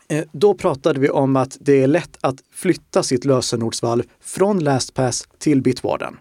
Eh, 0.08 0.24
då 0.32 0.54
pratade 0.54 1.00
vi 1.00 1.10
om 1.10 1.36
att 1.36 1.56
det 1.60 1.82
är 1.82 1.86
lätt 1.86 2.18
att 2.20 2.36
flytta 2.52 3.02
sitt 3.02 3.24
lösenordsvalv 3.24 4.02
från 4.20 4.58
LastPass 4.58 5.28
till 5.38 5.62
Bitwarden. 5.62 6.16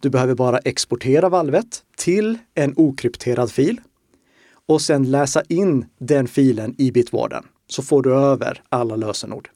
Du 0.00 0.10
behöver 0.10 0.34
bara 0.34 0.58
exportera 0.58 1.28
valvet 1.28 1.82
till 1.96 2.38
en 2.54 2.74
okrypterad 2.76 3.50
fil 3.50 3.80
och 4.66 4.82
sen 4.82 5.10
läsa 5.10 5.42
in 5.48 5.86
den 5.98 6.28
filen 6.28 6.74
i 6.78 6.92
Bitwarden. 6.92 7.44
Så 7.66 7.82
får 7.82 8.02
du 8.02 8.14
över 8.14 8.62
alla 8.68 8.96
lösenord. 8.96 9.48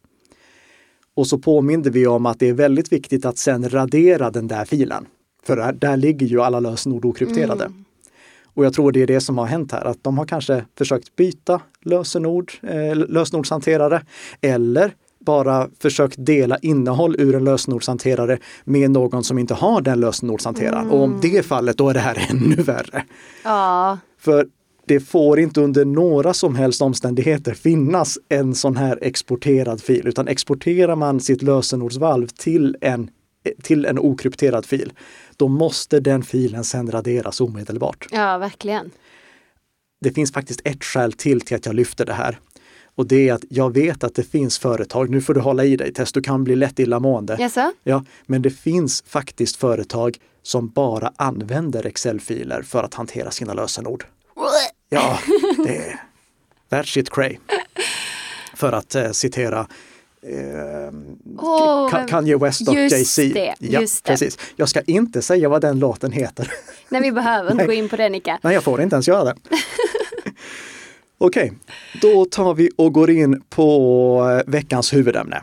Och 1.15 1.27
så 1.27 1.39
påminde 1.39 1.91
vi 1.91 2.07
om 2.07 2.27
att 2.27 2.39
det 2.39 2.49
är 2.49 2.53
väldigt 2.53 2.93
viktigt 2.93 3.25
att 3.25 3.39
sen 3.39 3.69
radera 3.69 4.31
den 4.31 4.49
där 4.49 4.65
filen. 4.65 5.07
För 5.43 5.57
där, 5.57 5.73
där 5.73 5.97
ligger 5.97 6.27
ju 6.27 6.41
alla 6.41 6.61
lösenord 6.61 7.05
okrypterade. 7.05 7.65
Mm. 7.65 7.85
Och 8.55 8.65
jag 8.65 8.75
tror 8.75 8.93
det 8.93 9.03
är 9.03 9.07
det 9.07 9.21
som 9.21 9.39
har 9.39 9.47
hänt 9.47 9.73
här, 9.73 9.85
att 9.85 10.05
de 10.05 10.19
har 10.19 10.27
kanske 10.27 10.65
försökt 10.79 11.17
byta 11.17 11.61
lösenord, 11.83 12.53
eh, 12.63 12.97
lösenordshanterare 12.97 14.03
eller 14.41 14.95
bara 15.27 15.69
försökt 15.81 16.27
dela 16.27 16.59
innehåll 16.59 17.17
ur 17.19 17.35
en 17.35 17.45
lösenordshanterare 17.45 18.39
med 18.65 18.91
någon 18.91 19.25
som 19.25 19.39
inte 19.39 19.55
har 19.55 19.81
den 19.81 20.01
lösenordshanteraren. 20.01 20.91
Och 20.91 21.03
om 21.03 21.19
det 21.23 21.37
är 21.37 21.43
fallet, 21.43 21.79
då 21.79 21.89
är 21.89 21.95
det 21.95 22.01
här 22.01 22.27
ännu 22.31 22.57
värre. 22.57 23.05
Ja, 23.45 23.99
För 24.19 24.47
det 24.87 25.01
får 25.01 25.39
inte 25.39 25.61
under 25.61 25.85
några 25.85 26.35
som 26.35 26.55
helst 26.55 26.83
omständigheter 26.83 27.55
finnas 27.55 28.19
en 28.29 28.55
sån 28.55 28.77
här 28.77 28.99
exporterad 29.03 29.81
fil, 29.83 30.09
utan 30.09 30.29
exporterar 30.29 30.97
man 30.97 31.21
sitt 31.21 31.43
lösenordsvalv 31.43 32.27
till 32.27 32.77
en, 32.81 33.11
till 33.63 33.85
en 33.85 33.99
okrypterad 33.99 34.67
fil, 34.67 34.93
då 35.39 35.49
måste 35.49 36.01
den 36.01 36.23
filen 36.23 36.65
sen 36.65 36.91
raderas 36.91 37.41
omedelbart. 37.41 38.07
ja 38.11 38.39
verkligen. 38.39 38.91
Det 40.01 40.13
finns 40.13 40.33
faktiskt 40.33 40.61
ett 40.65 40.85
skäl 40.85 41.13
till 41.13 41.41
till 41.41 41.57
att 41.57 41.67
jag 41.67 41.75
lyfter 41.75 42.07
det 42.07 42.13
här. 42.13 42.39
Och 42.97 43.07
det 43.07 43.29
är 43.29 43.33
att 43.35 43.45
jag 43.49 43.75
vet 43.75 44.05
att 44.05 44.15
det 44.15 44.23
finns 44.23 44.59
företag, 44.59 45.11
nu 45.11 45.21
får 45.21 45.35
du 45.35 45.41
hålla 45.41 45.65
i 45.65 45.77
dig 45.77 45.93
Tess, 45.93 46.13
du 46.13 46.21
kan 46.23 46.45
bli 46.45 46.57
lätt 46.57 46.79
illamående. 46.79 47.37
Jaså? 47.41 47.73
Ja, 47.83 48.05
men 48.27 48.43
det 48.43 48.51
finns 48.51 49.03
faktiskt 49.07 49.57
företag 49.57 50.19
som 50.43 50.69
bara 50.69 51.13
använder 51.17 51.87
Excel-filer 51.87 52.63
för 52.63 52.83
att 52.83 52.95
hantera 52.95 53.31
sina 53.31 53.55
lösenord. 53.55 54.05
Ja, 54.89 55.19
det 55.65 55.77
är 55.77 56.01
that 56.69 56.87
shit 56.87 57.11
cray. 57.11 57.37
För 58.55 58.73
att 58.73 58.95
eh, 58.95 59.11
citera 59.11 59.67
eh, 60.25 60.93
Ka- 61.39 62.09
Kanye 62.09 62.37
West 62.37 62.69
och 62.69 62.75
Jay-Z. 62.75 63.23
det, 63.35 63.55
ja, 63.59 63.81
just 63.81 64.05
det. 64.05 64.11
precis. 64.11 64.39
Jag 64.57 64.69
ska 64.69 64.81
inte 64.81 65.23
säga 65.23 65.49
vad 65.49 65.61
den 65.61 65.79
låten 65.79 66.13
heter. 66.13 66.51
Nej, 66.89 67.01
vi 67.03 67.13
behöver 67.13 67.53
inte 67.53 67.67
gå 67.67 67.73
in 67.73 67.89
på 67.89 67.97
det 67.97 68.09
Nika. 68.09 68.39
Nej, 68.43 68.55
jag 68.55 68.63
får 68.63 68.83
inte 68.83 68.97
ens 68.97 69.09
göra 69.09 69.25
det. 69.25 69.35
Okej, 71.19 71.53
då 72.01 72.25
tar 72.25 72.55
vi 72.55 72.71
och 72.77 72.93
går 72.93 73.11
in 73.11 73.43
på 73.49 74.41
eh, 74.47 74.53
veckans 74.53 74.95
huvudämne. 74.95 75.43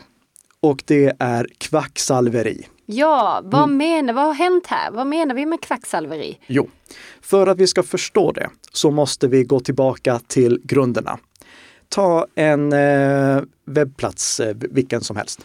Och 0.60 0.84
det 0.86 1.16
är 1.20 1.48
kvacksalveri. 1.58 2.68
Ja, 2.86 3.42
vad 3.44 3.70
menar, 3.70 4.14
vad 4.14 4.26
har 4.26 4.34
hänt 4.34 4.68
här? 4.68 4.92
Vad 4.92 5.08
menar 5.08 5.36
vi 5.36 5.46
med 5.46 5.62
kvacksalveri? 5.62 6.38
Jo, 6.48 6.70
för 7.22 7.48
att 7.48 7.58
vi 7.58 7.68
ska 7.68 7.84
förstå 7.84 8.32
det 8.32 8.50
så 8.74 8.92
måste 8.92 9.28
vi 9.28 9.44
gå 9.44 9.60
tillbaka 9.60 10.20
till 10.28 10.62
grunderna. 10.64 11.20
Ta 11.92 12.28
en 12.36 12.74
eh, 12.74 13.42
webbplats, 13.66 14.40
eh, 14.40 14.56
vilken 14.60 15.02
som 15.02 15.16
helst. 15.16 15.40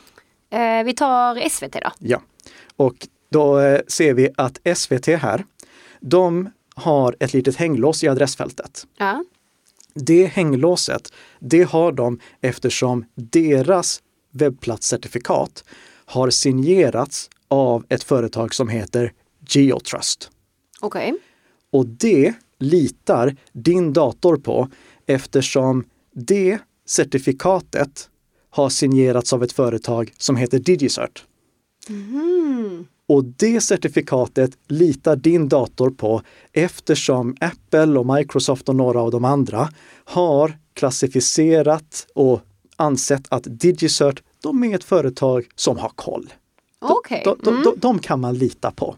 Eh, 0.51 0.85
vi 0.85 0.95
tar 0.95 1.49
SVT 1.49 1.73
då. 1.73 1.91
Ja, 1.99 2.23
och 2.77 3.09
då 3.31 3.79
ser 3.87 4.15
vi 4.15 4.31
att 4.37 4.79
SVT 4.79 5.07
här, 5.07 5.45
de 6.01 6.51
har 6.75 7.17
ett 7.21 7.33
litet 7.33 7.57
hänglås 7.57 8.05
i 8.05 8.09
adressfältet. 8.09 8.87
Ja. 8.99 9.25
Det 9.95 10.27
hänglåset, 10.27 11.13
det 11.39 11.63
har 11.63 11.93
de 11.93 12.21
eftersom 12.41 13.05
deras 13.15 14.03
webbplatscertifikat 14.33 15.65
har 16.07 16.31
signerats 16.31 17.31
av 17.49 17.85
ett 17.89 18.03
företag 18.03 18.55
som 18.55 18.69
heter 18.69 19.13
Geotrust. 19.49 20.31
Okej. 20.81 21.15
Och 21.71 21.87
det 21.87 22.35
litar 22.59 23.37
din 23.53 23.93
dator 23.93 24.37
på 24.37 24.69
eftersom 25.07 25.85
det 26.17 26.59
certifikatet 26.87 28.11
har 28.51 28.69
signerats 28.69 29.33
av 29.33 29.43
ett 29.43 29.53
företag 29.53 30.13
som 30.19 30.37
heter 30.37 30.59
Digicert. 30.59 31.25
Och 33.09 33.25
det 33.25 33.61
certifikatet 33.61 34.59
litar 34.69 35.17
din 35.17 35.49
dator 35.49 35.91
på 35.91 36.23
eftersom 36.53 37.37
Apple 37.41 37.99
och 37.99 38.17
Microsoft 38.17 38.69
och 38.69 38.77
några 38.77 39.01
av 39.01 39.11
de 39.11 39.25
andra 39.25 39.69
har 40.05 40.59
klassificerat 40.75 42.07
och 42.15 42.41
ansett 42.77 43.27
att 43.29 43.45
Digicert, 43.47 44.23
de 44.43 44.65
är 44.65 44.75
ett 44.75 44.85
företag 44.85 45.47
som 45.55 45.79
har 45.79 45.93
koll. 45.95 46.33
Okej. 46.81 47.23
De, 47.25 47.39
de, 47.43 47.63
de, 47.63 47.75
de 47.77 47.99
kan 47.99 48.21
man 48.21 48.39
lita 48.39 48.71
på. 48.71 48.97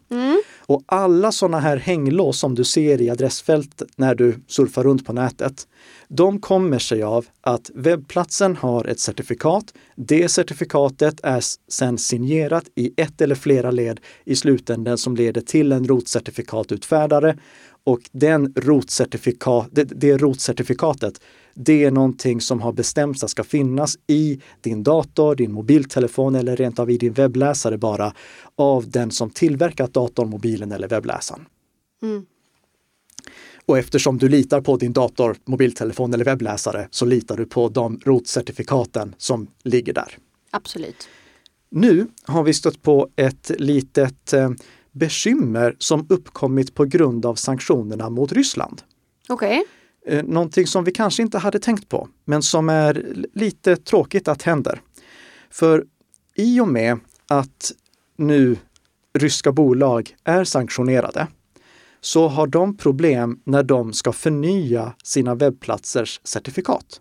Och 0.68 0.82
alla 0.86 1.32
sådana 1.32 1.60
här 1.60 1.76
hänglås 1.76 2.38
som 2.38 2.54
du 2.54 2.64
ser 2.64 3.02
i 3.02 3.10
adressfält 3.10 3.82
när 3.96 4.14
du 4.14 4.40
surfar 4.46 4.84
runt 4.84 5.06
på 5.06 5.12
nätet, 5.12 5.68
de 6.08 6.40
kommer 6.40 6.78
sig 6.78 7.02
av 7.02 7.26
att 7.40 7.70
webbplatsen 7.74 8.56
har 8.56 8.84
ett 8.84 9.00
certifikat. 9.00 9.74
Det 9.96 10.28
certifikatet 10.28 11.20
är 11.22 11.44
sedan 11.68 11.98
signerat 11.98 12.64
i 12.74 12.92
ett 12.96 13.20
eller 13.20 13.34
flera 13.34 13.70
led 13.70 14.00
i 14.24 14.36
slutändan 14.36 14.98
som 14.98 15.16
leder 15.16 15.40
till 15.40 15.72
en 15.72 15.84
rotcertifikatutfärdare. 15.84 17.38
Och 17.84 18.00
den 18.12 18.52
rotcertifikat, 18.56 19.68
det, 19.70 19.84
det 19.84 20.16
rotcertifikatet, 20.16 21.20
det 21.60 21.84
är 21.84 21.90
någonting 21.90 22.40
som 22.40 22.60
har 22.60 22.72
bestämts 22.72 23.24
att 23.24 23.30
ska 23.30 23.44
finnas 23.44 23.98
i 24.06 24.40
din 24.60 24.82
dator, 24.82 25.34
din 25.34 25.52
mobiltelefon 25.52 26.34
eller 26.34 26.56
rent 26.56 26.78
av 26.78 26.90
i 26.90 26.98
din 26.98 27.12
webbläsare 27.12 27.78
bara 27.78 28.14
av 28.56 28.90
den 28.90 29.10
som 29.10 29.30
tillverkat 29.30 29.94
datorn, 29.94 30.30
mobilen 30.30 30.72
eller 30.72 30.88
webbläsaren. 30.88 31.46
Och 33.66 33.78
eftersom 33.78 34.18
du 34.18 34.28
litar 34.28 34.60
på 34.60 34.76
din 34.76 34.92
dator, 34.92 35.36
mobiltelefon 35.44 36.14
eller 36.14 36.24
webbläsare 36.24 36.88
så 36.90 37.04
litar 37.04 37.36
du 37.36 37.46
på 37.46 37.68
de 37.68 38.00
rotcertifikaten 38.04 39.14
som 39.18 39.46
ligger 39.62 39.92
där. 39.92 40.18
Absolut. 40.50 41.08
Nu 41.70 42.06
har 42.24 42.42
vi 42.42 42.54
stött 42.54 42.82
på 42.82 43.08
ett 43.16 43.50
litet 43.58 44.32
eh, 44.32 44.50
bekymmer 44.92 45.76
som 45.78 46.06
uppkommit 46.08 46.74
på 46.74 46.84
grund 46.84 47.26
av 47.26 47.34
sanktionerna 47.34 48.10
mot 48.10 48.32
Ryssland. 48.32 48.82
Okej. 49.28 49.64
Eh, 50.08 50.24
Någonting 50.24 50.66
som 50.66 50.84
vi 50.84 50.92
kanske 50.92 51.22
inte 51.22 51.38
hade 51.38 51.58
tänkt 51.58 51.88
på, 51.88 52.08
men 52.24 52.42
som 52.42 52.68
är 52.68 53.14
lite 53.34 53.76
tråkigt 53.76 54.28
att 54.28 54.42
händer. 54.42 54.80
För 55.50 55.84
i 56.34 56.60
och 56.60 56.68
med 56.68 56.98
att 57.28 57.72
nu 58.16 58.56
ryska 59.18 59.52
bolag 59.52 60.16
är 60.24 60.44
sanktionerade 60.44 61.26
så 62.00 62.28
har 62.28 62.46
de 62.46 62.76
problem 62.76 63.40
när 63.44 63.62
de 63.62 63.92
ska 63.92 64.12
förnya 64.12 64.92
sina 65.04 65.34
webbplatsers 65.34 66.20
certifikat. 66.24 67.00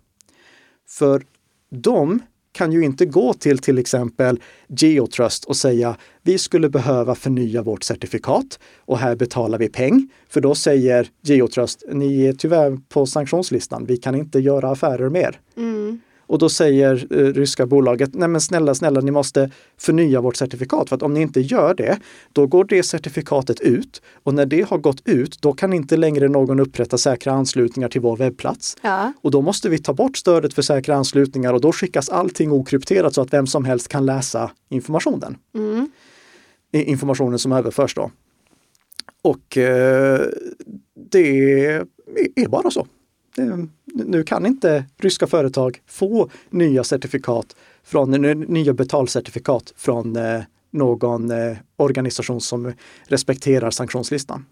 För 0.89 1.25
de 1.69 2.19
kan 2.57 2.71
ju 2.71 2.83
inte 2.85 3.05
gå 3.05 3.33
till 3.33 3.57
till 3.57 3.77
exempel 3.77 4.39
Geotrust 4.67 5.45
och 5.45 5.55
säga 5.55 5.95
vi 6.21 6.37
skulle 6.37 6.69
behöva 6.69 7.15
förnya 7.15 7.61
vårt 7.61 7.83
certifikat 7.83 8.59
och 8.85 8.97
här 8.97 9.15
betalar 9.15 9.57
vi 9.57 9.69
peng. 9.69 10.09
För 10.29 10.41
då 10.41 10.55
säger 10.55 11.07
Geotrust, 11.21 11.83
ni 11.91 12.25
är 12.25 12.33
tyvärr 12.33 12.79
på 12.89 13.05
sanktionslistan, 13.05 13.85
vi 13.85 13.97
kan 13.97 14.15
inte 14.15 14.39
göra 14.39 14.71
affärer 14.71 15.09
mer. 15.09 15.39
Mm. 15.57 15.99
Och 16.27 16.39
då 16.39 16.49
säger 16.49 17.07
eh, 17.09 17.33
ryska 17.33 17.65
bolaget, 17.65 18.09
nej 18.15 18.27
men 18.27 18.41
snälla, 18.41 18.75
snälla, 18.75 19.01
ni 19.01 19.11
måste 19.11 19.51
förnya 19.77 20.21
vårt 20.21 20.35
certifikat. 20.35 20.89
För 20.89 20.95
att 20.95 21.03
om 21.03 21.13
ni 21.13 21.21
inte 21.21 21.39
gör 21.41 21.73
det, 21.73 21.99
då 22.33 22.47
går 22.47 22.63
det 22.63 22.83
certifikatet 22.83 23.59
ut. 23.61 24.01
Och 24.23 24.33
när 24.33 24.45
det 24.45 24.61
har 24.69 24.77
gått 24.77 25.01
ut, 25.07 25.41
då 25.41 25.53
kan 25.53 25.73
inte 25.73 25.97
längre 25.97 26.27
någon 26.27 26.59
upprätta 26.59 26.97
säkra 26.97 27.31
anslutningar 27.33 27.89
till 27.89 28.01
vår 28.01 28.17
webbplats. 28.17 28.77
Ja. 28.81 29.13
Och 29.21 29.31
då 29.31 29.41
måste 29.41 29.69
vi 29.69 29.77
ta 29.77 29.93
bort 29.93 30.17
stödet 30.17 30.53
för 30.53 30.61
säkra 30.61 30.95
anslutningar 30.95 31.53
och 31.53 31.61
då 31.61 31.71
skickas 31.71 32.09
allting 32.09 32.51
okrypterat 32.51 33.13
så 33.13 33.21
att 33.21 33.33
vem 33.33 33.47
som 33.47 33.65
helst 33.65 33.87
kan 33.87 34.05
läsa 34.05 34.51
informationen. 34.69 35.37
I- 36.71 36.83
Informationen 36.83 37.39
som 37.39 37.51
överförs 37.51 37.95
då. 37.95 38.11
Och 39.21 39.57
eh, 39.57 40.21
det 41.11 41.27
är 42.35 42.47
bara 42.47 42.71
så. 42.71 42.87
Det, 43.37 43.67
nu 43.85 44.23
kan 44.23 44.45
inte 44.45 44.85
ryska 44.97 45.27
företag 45.27 45.81
få 45.87 46.29
nya 46.49 46.83
certifikat 46.83 47.55
från 47.83 48.25
n- 48.25 48.45
nya 48.47 48.73
betalcertifikat 48.73 49.73
från 49.77 50.15
eh, 50.15 50.41
någon 50.71 51.31
eh, 51.31 51.57
organisation 51.75 52.41
som 52.41 52.73
respekterar 53.03 53.71
sanktionslistan. 53.71 54.45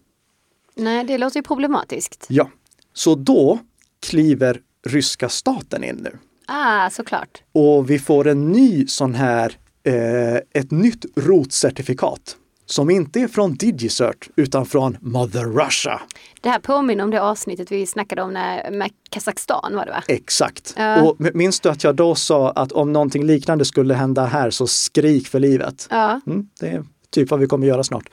Nej, 0.74 1.04
det 1.04 1.18
låter 1.18 1.36
ju 1.36 1.42
problematiskt. 1.42 2.26
Ja, 2.28 2.50
så 2.92 3.14
då 3.14 3.58
kliver 4.06 4.60
ryska 4.86 5.28
staten 5.28 5.84
in 5.84 5.96
nu. 5.96 6.18
Ah, 6.46 6.90
såklart. 6.90 7.42
Och 7.52 7.90
vi 7.90 7.98
får 7.98 8.26
en 8.26 8.52
ny 8.52 8.86
sån 8.86 9.14
här, 9.14 9.56
eh, 9.82 10.34
ett 10.36 10.70
nytt 10.70 11.04
rotcertifikat 11.16 12.36
som 12.66 12.90
inte 12.90 13.20
är 13.20 13.28
från 13.28 13.54
Digicert 13.54 14.28
utan 14.36 14.66
från 14.66 14.96
Mother 15.00 15.44
Russia. 15.44 16.00
Det 16.40 16.48
här 16.48 16.58
påminner 16.58 17.04
om 17.04 17.10
det 17.10 17.22
avsnittet 17.22 17.72
vi 17.72 17.86
snackade 17.86 18.22
om 18.22 18.32
när, 18.32 18.70
med 18.70 18.90
Kazakstan 19.10 19.76
var 19.76 19.86
det 19.86 19.90
va? 19.90 20.02
Exakt. 20.08 20.74
Ja. 20.76 21.02
Och 21.02 21.16
minns 21.34 21.60
du 21.60 21.68
att 21.68 21.84
jag 21.84 21.94
då 21.94 22.14
sa 22.14 22.50
att 22.50 22.72
om 22.72 22.92
någonting 22.92 23.24
liknande 23.24 23.64
skulle 23.64 23.94
hända 23.94 24.24
här 24.24 24.50
så 24.50 24.66
skrik 24.66 25.28
för 25.28 25.40
livet? 25.40 25.88
Ja. 25.90 26.20
Mm, 26.26 26.48
det 26.60 26.68
är 26.68 26.84
typ 27.10 27.30
vad 27.30 27.40
vi 27.40 27.46
kommer 27.46 27.66
göra 27.66 27.84
snart. 27.84 28.08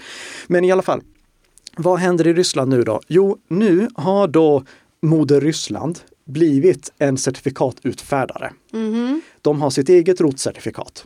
Men 0.47 0.65
i 0.65 0.71
alla 0.71 0.81
fall, 0.81 1.01
vad 1.77 1.99
händer 1.99 2.27
i 2.27 2.33
Ryssland 2.33 2.69
nu 2.69 2.83
då? 2.83 3.01
Jo, 3.07 3.37
nu 3.47 3.87
har 3.95 4.27
då 4.27 4.63
Moder 5.01 5.41
Ryssland 5.41 5.99
blivit 6.25 6.93
en 6.97 7.17
certifikatutfärdare. 7.17 8.51
De 9.41 9.61
har 9.61 9.69
sitt 9.69 9.89
eget 9.89 10.21
rotcertifikat. 10.21 11.05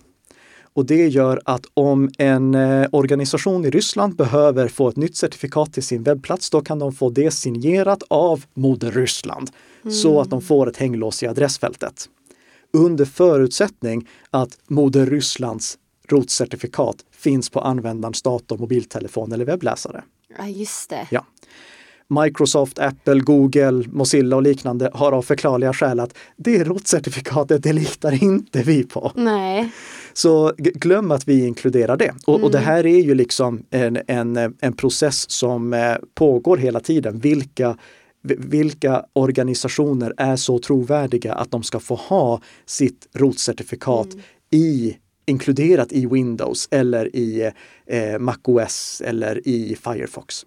Och 0.78 0.86
det 0.86 1.08
gör 1.08 1.42
att 1.46 1.66
om 1.74 2.10
en 2.18 2.56
eh, 2.56 2.88
organisation 2.92 3.66
i 3.66 3.70
Ryssland 3.70 4.16
behöver 4.16 4.68
få 4.68 4.90
ett 4.90 4.96
nytt 4.96 5.16
certifikat 5.16 5.74
till 5.74 5.84
sin 5.84 6.04
webbplats, 6.04 6.50
då 6.50 6.62
kan 6.62 6.80
de 6.80 6.94
få 6.94 7.10
det 7.10 7.32
signerat 7.32 8.04
av 8.08 8.44
Moder 8.54 8.92
Ryssland 8.92 9.52
så 9.90 10.22
att 10.22 10.30
de 10.30 10.42
får 10.42 10.70
ett 10.70 10.78
hänglås 10.78 11.24
i 11.24 11.28
adressfältet. 11.28 12.10
Under 12.74 13.06
förutsättning 13.06 14.08
att 14.30 14.58
Moder 14.68 15.06
Rysslands 15.06 15.78
rotcertifikat 16.10 16.96
finns 17.12 17.50
på 17.50 17.60
användarens 17.60 18.22
dator, 18.22 18.58
mobiltelefon 18.58 19.32
eller 19.32 19.46
webbläsare. 19.46 20.04
ja, 20.38 20.48
just 20.48 20.90
det. 20.90 21.08
Ja. 21.12 21.26
Microsoft, 22.24 22.80
Apple, 22.80 23.20
Google, 23.20 23.84
Mozilla 23.91 24.36
och 24.36 24.41
liknande 24.43 24.89
har 24.93 25.12
av 25.12 25.22
förklarliga 25.22 25.74
skäl 25.74 26.00
att 26.00 26.17
det 26.38 26.63
rotcertifikatet, 26.63 27.63
det 27.63 27.74
litar 27.74 28.24
inte 28.24 28.63
vi 28.63 28.84
på. 28.84 29.12
Nej. 29.15 29.70
Så 30.13 30.54
glöm 30.58 31.12
att 31.12 31.28
vi 31.28 31.46
inkluderar 31.46 31.98
det. 31.98 32.13
Och, 32.26 32.43
och 32.43 32.52
det 32.52 32.58
här 32.60 32.86
är 32.86 33.00
ju 33.00 33.15
liksom 33.15 33.63
en, 33.70 33.98
en, 34.08 34.38
en 34.62 34.74
process 34.74 35.32
som 35.32 35.74
eh, 35.74 35.96
pågår 36.15 36.58
hela 36.58 36.80
tiden. 36.80 37.20
Vilka, 37.20 37.78
vi- 38.24 38.36
vilka 38.39 39.04
organisationer 39.13 40.13
är 40.17 40.36
så 40.36 40.60
trovärdiga 40.60 41.34
att 41.34 41.52
de 41.52 41.63
ska 41.63 41.80
få 41.80 41.96
ha 41.96 42.41
sitt 42.65 43.08
rotcertifikat 43.15 44.08
i 44.52 44.98
inkluderat 45.26 45.91
i 45.91 46.06
Windows 46.06 46.67
eller 46.72 47.15
i 47.15 47.52
eh, 47.88 48.20
MacOS 48.20 49.02
eller 49.06 49.48
i 49.48 49.78
Firefox. 49.84 50.46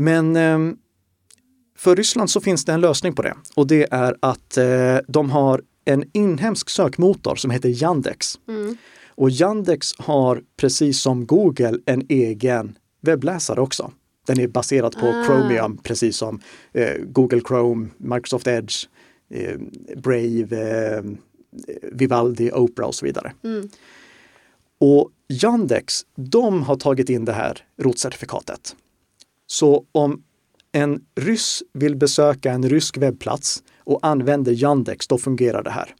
Men 0.00 0.36
ehm, 0.36 0.76
för 1.76 1.96
Ryssland 1.96 2.30
så 2.30 2.40
finns 2.40 2.64
det 2.64 2.72
en 2.72 2.80
lösning 2.80 3.12
på 3.12 3.22
det 3.22 3.34
och 3.54 3.66
det 3.66 3.86
är 3.90 4.16
att 4.20 4.56
eh, 4.56 4.98
de 5.08 5.30
har 5.30 5.62
en 5.84 6.04
inhemsk 6.12 6.70
sökmotor 6.70 7.36
som 7.36 7.50
heter 7.50 7.82
Yandex. 7.82 8.38
Och 9.08 9.30
Yandex 9.30 9.94
har 9.98 10.42
precis 10.56 11.00
som 11.00 11.26
Google 11.26 11.78
en 11.86 12.06
egen 12.08 12.78
webbläsare 13.00 13.60
också. 13.60 13.92
Den 14.26 14.40
är 14.40 14.48
baserad 14.48 14.96
på 15.00 15.06
Ah. 15.06 15.24
Chromium, 15.24 15.76
precis 15.76 16.16
som 16.16 16.40
eh, 16.72 16.94
Google 17.02 17.40
Chrome, 17.48 17.88
Microsoft 17.96 18.46
Edge, 18.46 18.86
eh, 19.30 19.58
Brave, 19.96 20.46
eh, 20.96 21.02
Vivaldi, 21.92 22.50
Opera 22.52 22.86
och 22.86 22.94
så 22.94 23.06
vidare. 23.06 23.32
Och 24.80 25.10
Yandex, 25.28 26.06
de 26.16 26.62
har 26.62 26.76
tagit 26.76 27.08
in 27.08 27.24
det 27.24 27.32
här 27.32 27.58
rotcertifikatet. 27.82 28.76
Så 29.50 29.84
om 29.92 30.22
en 30.72 31.00
ryss 31.20 31.62
vill 31.72 31.96
besöka 31.96 32.52
en 32.52 32.68
rysk 32.68 32.96
webbplats 32.96 33.62
och 33.84 33.98
använder 34.06 34.52
Yandex, 34.52 35.06
då 35.06 35.18
fungerar 35.18 35.62
det 35.62 35.70
här. 35.70 35.94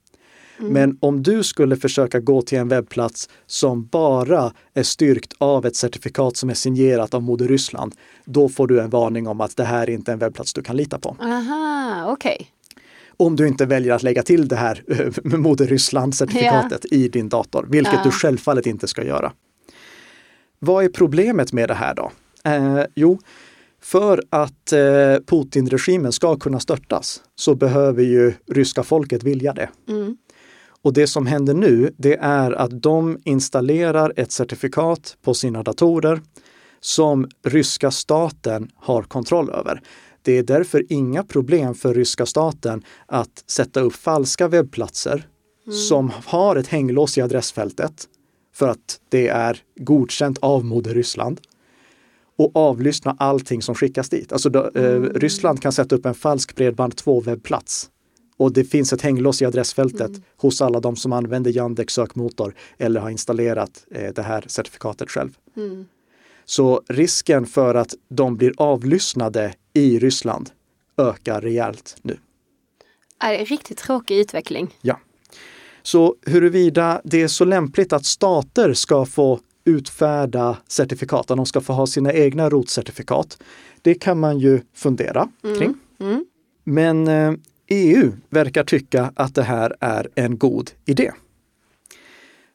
Mm. 0.58 0.72
Men 0.72 0.98
om 1.00 1.22
du 1.22 1.42
skulle 1.42 1.76
försöka 1.76 2.20
gå 2.20 2.42
till 2.42 2.58
en 2.58 2.68
webbplats 2.68 3.28
som 3.46 3.86
bara 3.86 4.52
är 4.74 4.82
styrkt 4.82 5.32
av 5.38 5.66
ett 5.66 5.76
certifikat 5.76 6.36
som 6.36 6.50
är 6.50 6.54
signerat 6.54 7.14
av 7.14 7.22
Moder 7.22 7.48
Ryssland, 7.48 7.94
då 8.24 8.48
får 8.48 8.66
du 8.66 8.80
en 8.80 8.90
varning 8.90 9.26
om 9.26 9.40
att 9.40 9.56
det 9.56 9.64
här 9.64 9.82
är 9.82 9.90
inte 9.90 10.12
en 10.12 10.18
webbplats 10.18 10.52
du 10.54 10.62
kan 10.62 10.76
lita 10.76 10.98
på. 10.98 11.16
Aha, 11.20 12.04
okej. 12.12 12.36
Okay. 12.36 12.46
Om 13.16 13.36
du 13.36 13.48
inte 13.48 13.66
väljer 13.66 13.94
att 13.94 14.02
lägga 14.02 14.22
till 14.22 14.48
det 14.48 14.56
här 14.56 14.82
med 15.22 15.40
Moder 15.40 15.66
Ryssland-certifikatet 15.66 16.86
yeah. 16.90 17.04
i 17.04 17.08
din 17.08 17.28
dator, 17.28 17.66
vilket 17.70 17.94
uh. 17.94 18.04
du 18.04 18.10
självfallet 18.10 18.66
inte 18.66 18.88
ska 18.88 19.04
göra. 19.04 19.32
Vad 20.58 20.84
är 20.84 20.88
problemet 20.88 21.52
med 21.52 21.68
det 21.68 21.74
här 21.74 21.94
då? 21.94 22.12
Eh, 22.54 22.84
jo, 22.94 23.18
för 23.80 24.22
att 24.30 24.72
eh, 24.72 25.16
Putin-regimen 25.26 26.12
ska 26.12 26.36
kunna 26.36 26.60
störtas 26.60 27.22
så 27.36 27.54
behöver 27.54 28.02
ju 28.02 28.32
ryska 28.46 28.82
folket 28.82 29.22
vilja 29.22 29.52
det. 29.52 29.68
Mm. 29.88 30.16
Och 30.82 30.92
det 30.92 31.06
som 31.06 31.26
händer 31.26 31.54
nu, 31.54 31.94
det 31.96 32.16
är 32.16 32.52
att 32.52 32.82
de 32.82 33.18
installerar 33.24 34.12
ett 34.16 34.32
certifikat 34.32 35.16
på 35.22 35.34
sina 35.34 35.62
datorer 35.62 36.20
som 36.80 37.28
ryska 37.44 37.90
staten 37.90 38.70
har 38.74 39.02
kontroll 39.02 39.50
över. 39.50 39.82
Det 40.22 40.38
är 40.38 40.42
därför 40.42 40.92
inga 40.92 41.24
problem 41.24 41.74
för 41.74 41.94
ryska 41.94 42.26
staten 42.26 42.82
att 43.06 43.44
sätta 43.46 43.80
upp 43.80 43.94
falska 43.94 44.48
webbplatser 44.48 45.26
mm. 45.66 45.78
som 45.78 46.12
har 46.24 46.56
ett 46.56 46.66
hänglås 46.66 47.18
i 47.18 47.20
adressfältet 47.20 48.08
för 48.54 48.68
att 48.68 49.00
det 49.08 49.28
är 49.28 49.58
godkänt 49.76 50.38
av 50.38 50.64
Moder 50.64 50.94
Ryssland 50.94 51.40
och 52.38 52.56
avlyssna 52.56 53.16
allting 53.18 53.62
som 53.62 53.74
skickas 53.74 54.08
dit. 54.08 54.32
Alltså 54.32 54.50
då, 54.50 54.70
eh, 54.74 54.84
mm. 54.84 55.12
Ryssland 55.12 55.62
kan 55.62 55.72
sätta 55.72 55.96
upp 55.96 56.06
en 56.06 56.14
falsk 56.14 56.56
bredband 56.56 56.96
2 56.96 57.20
webbplats 57.20 57.90
och 58.36 58.52
det 58.52 58.64
finns 58.64 58.92
ett 58.92 59.02
hänglås 59.02 59.42
i 59.42 59.44
adressfältet 59.44 60.08
mm. 60.08 60.22
hos 60.36 60.62
alla 60.62 60.80
de 60.80 60.96
som 60.96 61.12
använder 61.12 61.50
Yandex 61.50 61.94
sökmotor 61.94 62.54
eller 62.78 63.00
har 63.00 63.10
installerat 63.10 63.86
eh, 63.90 64.12
det 64.14 64.22
här 64.22 64.44
certifikatet 64.46 65.10
själv. 65.10 65.30
Mm. 65.56 65.86
Så 66.44 66.82
risken 66.88 67.46
för 67.46 67.74
att 67.74 67.94
de 68.08 68.36
blir 68.36 68.52
avlyssnade 68.56 69.54
i 69.72 69.98
Ryssland 69.98 70.50
ökar 70.96 71.40
rejält 71.40 71.96
nu. 72.02 72.18
Är 73.20 73.32
det 73.32 73.38
en 73.38 73.44
riktigt 73.44 73.78
tråkig 73.78 74.18
utveckling? 74.18 74.76
Ja. 74.80 75.00
Så 75.82 76.16
huruvida 76.26 77.00
det 77.04 77.22
är 77.22 77.28
så 77.28 77.44
lämpligt 77.44 77.92
att 77.92 78.04
stater 78.06 78.74
ska 78.74 79.06
få 79.06 79.40
utfärda 79.68 80.56
certifikat, 80.68 81.30
att 81.30 81.36
de 81.36 81.46
ska 81.46 81.60
få 81.60 81.72
ha 81.72 81.86
sina 81.86 82.12
egna 82.12 82.48
rotcertifikat, 82.48 83.42
det 83.82 83.94
kan 83.94 84.20
man 84.20 84.38
ju 84.38 84.60
fundera 84.74 85.28
mm. 85.44 85.58
kring. 85.58 85.74
Mm. 86.00 86.24
Men 86.64 87.08
eh, 87.08 87.32
EU 87.66 88.12
verkar 88.30 88.64
tycka 88.64 89.12
att 89.16 89.34
det 89.34 89.42
här 89.42 89.76
är 89.80 90.08
en 90.14 90.38
god 90.38 90.70
idé. 90.84 91.12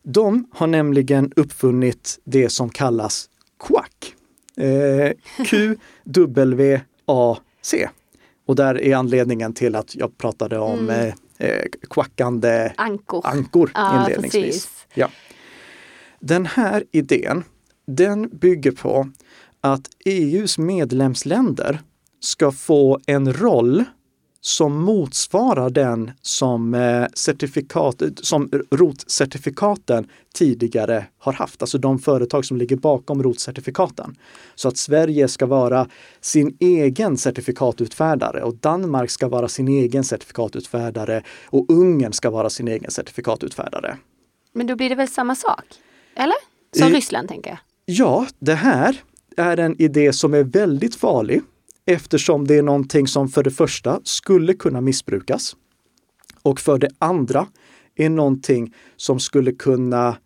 De 0.04 0.48
har 0.52 0.68
nämligen 0.68 1.32
uppfunnit 1.36 2.20
det 2.24 2.50
som 2.50 2.70
kallas 2.70 3.30
Quack. 3.60 4.16
Eh, 4.58 5.12
Q-W-A-C. 5.46 6.70
Och 8.46 8.56
där 8.56 8.82
är 8.82 8.96
anledningen 8.96 9.54
till 9.54 9.76
att 9.76 9.96
jag 9.96 10.18
pratade 10.18 10.60
om 10.60 10.80
mm. 10.80 10.90
eh, 10.90 11.14
eh 11.38 11.66
kvackande 11.90 12.72
ankor, 12.78 13.22
ankor 13.24 13.72
ja, 13.74 14.02
inledningsvis. 14.02 14.70
Ja. 14.94 15.10
Den 16.26 16.46
här 16.46 16.84
idén, 16.92 17.44
den 17.88 18.30
bygger 18.30 18.72
på 18.72 19.10
att 19.62 19.90
EUs 20.06 20.58
medlemsländer 20.58 21.82
ska 22.20 22.52
få 22.52 23.00
en 23.06 23.34
roll 23.34 23.84
som 24.42 24.82
motsvarar 24.82 25.70
den 25.70 26.12
som, 26.22 26.74
eh, 26.74 27.06
certifikat, 27.14 28.02
som 28.16 28.50
rotcertifikaten 28.72 30.08
tidigare 30.34 31.06
har 31.18 31.34
haft, 31.34 31.62
alltså 31.62 31.78
de 31.78 32.00
företag 32.00 32.46
som 32.46 32.58
ligger 32.58 32.76
bakom 32.76 33.24
rotcertifikaten. 33.24 34.16
Så 34.56 34.68
att 34.68 34.78
Sverige 34.78 35.28
ska 35.28 35.46
vara 35.46 35.88
sin 36.22 36.58
egen 36.60 37.18
certifikatutfärdare 37.18 38.44
och 38.44 38.56
Danmark 38.56 39.10
ska 39.10 39.28
vara 39.28 39.48
sin 39.48 39.68
egen 39.68 40.04
certifikatutfärdare 40.04 41.24
och 41.46 41.66
Ungern 41.70 42.14
ska 42.14 42.30
vara 42.30 42.50
sin 42.50 42.68
egen 42.68 42.92
certifikatutfärdare. 42.92 43.98
Men 44.54 44.68
då 44.68 44.76
blir 44.76 44.90
det 44.90 44.96
väl 44.96 45.08
samma 45.08 45.36
sak? 45.36 45.66
Eller? 46.16 46.36
Som 46.78 46.88
I, 46.88 46.96
Ryssland 46.96 47.30
tänker 47.30 47.50
jag. 47.50 47.60
Ja, 47.86 48.28
det 48.40 48.56
här 48.56 49.04
är 49.38 49.58
en 49.58 49.82
idé 49.82 50.14
som 50.14 50.34
är 50.34 50.44
väldigt 50.44 50.96
farlig 50.96 51.42
eftersom 51.86 52.48
det 52.48 52.56
är 52.56 52.64
någonting 52.64 53.08
som 53.08 53.30
för 53.30 53.44
det 53.44 53.52
första 53.52 54.00
skulle 54.04 54.54
kunna 54.54 54.82
missbrukas 54.82 55.56
och 56.42 56.60
för 56.60 56.78
det 56.78 56.90
andra 57.00 57.48
är 57.96 58.10
någonting 58.10 58.74
som 58.96 59.20
skulle 59.20 59.52
kunna 59.52 60.18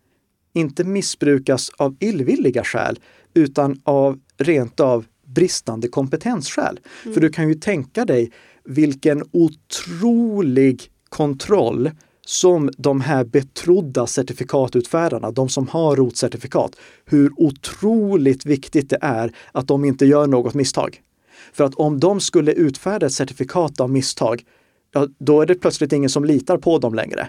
inte 0.52 0.84
missbrukas 0.84 1.70
av 1.76 1.96
illvilliga 2.00 2.64
skäl 2.64 2.98
utan 3.34 3.80
av 3.84 4.18
rent 4.36 4.80
av 4.80 5.06
bristande 5.26 5.88
kompetensskäl. 5.88 6.80
Mm. 7.02 7.14
För 7.14 7.20
du 7.20 7.30
kan 7.30 7.48
ju 7.48 7.54
tänka 7.54 8.04
dig 8.04 8.32
vilken 8.64 9.24
otrolig 9.32 10.90
kontroll 11.08 11.90
som 12.28 12.70
de 12.76 13.00
här 13.00 13.24
betrodda 13.24 14.06
certifikatutfärdarna, 14.06 15.30
de 15.30 15.48
som 15.48 15.68
har 15.68 15.96
rotcertifikat, 15.96 16.76
hur 17.04 17.32
otroligt 17.36 18.46
viktigt 18.46 18.90
det 18.90 18.98
är 19.00 19.32
att 19.52 19.68
de 19.68 19.84
inte 19.84 20.06
gör 20.06 20.26
något 20.26 20.54
misstag. 20.54 21.00
För 21.52 21.64
att 21.64 21.74
om 21.74 22.00
de 22.00 22.20
skulle 22.20 22.52
utfärda 22.52 23.06
ett 23.06 23.12
certifikat 23.12 23.80
av 23.80 23.90
misstag, 23.90 24.44
då 25.18 25.40
är 25.40 25.46
det 25.46 25.54
plötsligt 25.54 25.92
ingen 25.92 26.10
som 26.10 26.24
litar 26.24 26.56
på 26.56 26.78
dem 26.78 26.94
längre. 26.94 27.28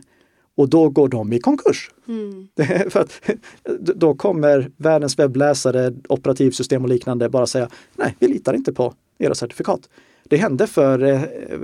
Och 0.56 0.70
då 0.70 0.90
går 0.90 1.08
de 1.08 1.34
i 1.34 1.40
konkurs. 1.40 1.92
Mm. 2.08 2.48
för 2.90 3.00
att, 3.00 3.22
då 3.96 4.16
kommer 4.16 4.72
världens 4.78 5.20
webbläsare, 5.20 5.94
operativsystem 6.10 6.84
och 6.84 6.90
liknande 6.90 7.30
bara 7.30 7.48
säga 7.48 7.70
nej, 7.96 8.16
vi 8.20 8.28
litar 8.28 8.54
inte 8.54 8.74
på 8.74 8.94
era 9.20 9.36
certifikat. 9.36 9.90
Det 10.24 10.38
hände 10.38 10.68
för, 10.68 11.04
eh, 11.04 11.22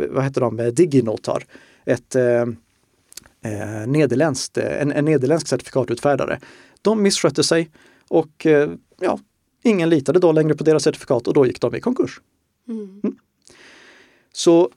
vad 0.10 0.24
heter 0.24 0.42
de, 0.42 0.72
Diginotar, 0.74 1.44
ett 1.86 2.16
eh, 3.46 3.82
eh 3.82 3.88
nederländskt, 3.88 4.58
en, 4.58 4.92
en 4.92 5.06
nederländsk 5.06 5.48
certifikatutfärdare. 5.48 6.40
De 6.82 7.02
misskötte 7.02 7.44
sig 7.44 7.72
och 8.08 8.46
eh, 8.46 8.70
ja, 9.02 9.20
ingen 9.64 9.90
litade 9.90 10.20
då 10.20 10.32
längre 10.32 10.56
på 10.56 10.64
deras 10.64 10.84
certifikat 10.84 11.28
och 11.28 11.34
då 11.34 11.46
gick 11.46 11.62
de 11.62 11.76
i 11.76 11.80
konkurs. 11.80 12.22
Mm. 12.68 13.02
mm. 13.04 13.16
Så 14.34 14.70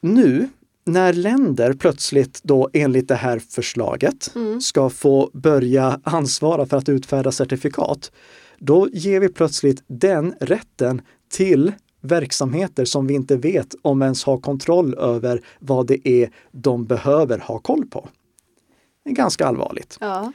nu 0.00 0.48
när 0.84 1.12
länder 1.12 1.72
plötsligt 1.72 2.40
då 2.42 2.70
enligt 2.72 3.08
det 3.08 3.14
här 3.14 3.38
förslaget 3.38 4.32
mm. 4.34 4.60
ska 4.60 4.90
få 4.90 5.30
börja 5.32 6.00
ansvara 6.04 6.66
för 6.66 6.76
att 6.76 6.88
utfärda 6.88 7.32
certifikat, 7.32 8.12
då 8.58 8.88
ger 8.92 9.20
vi 9.20 9.28
plötsligt 9.28 9.82
den 9.86 10.34
rätten 10.40 11.02
till 11.28 11.72
verksamheter 12.02 12.84
som 12.84 13.06
vi 13.06 13.14
inte 13.14 13.36
vet 13.36 13.74
om 13.82 14.02
ens 14.02 14.24
har 14.24 14.38
kontroll 14.38 14.94
över 14.94 15.42
vad 15.58 15.86
det 15.86 16.08
är 16.08 16.30
de 16.50 16.84
behöver 16.84 17.38
ha 17.38 17.58
koll 17.58 17.86
på. 17.86 18.08
Det 19.04 19.10
är 19.10 19.14
ganska 19.14 19.46
allvarligt. 19.46 19.96
Ja. 20.00 20.32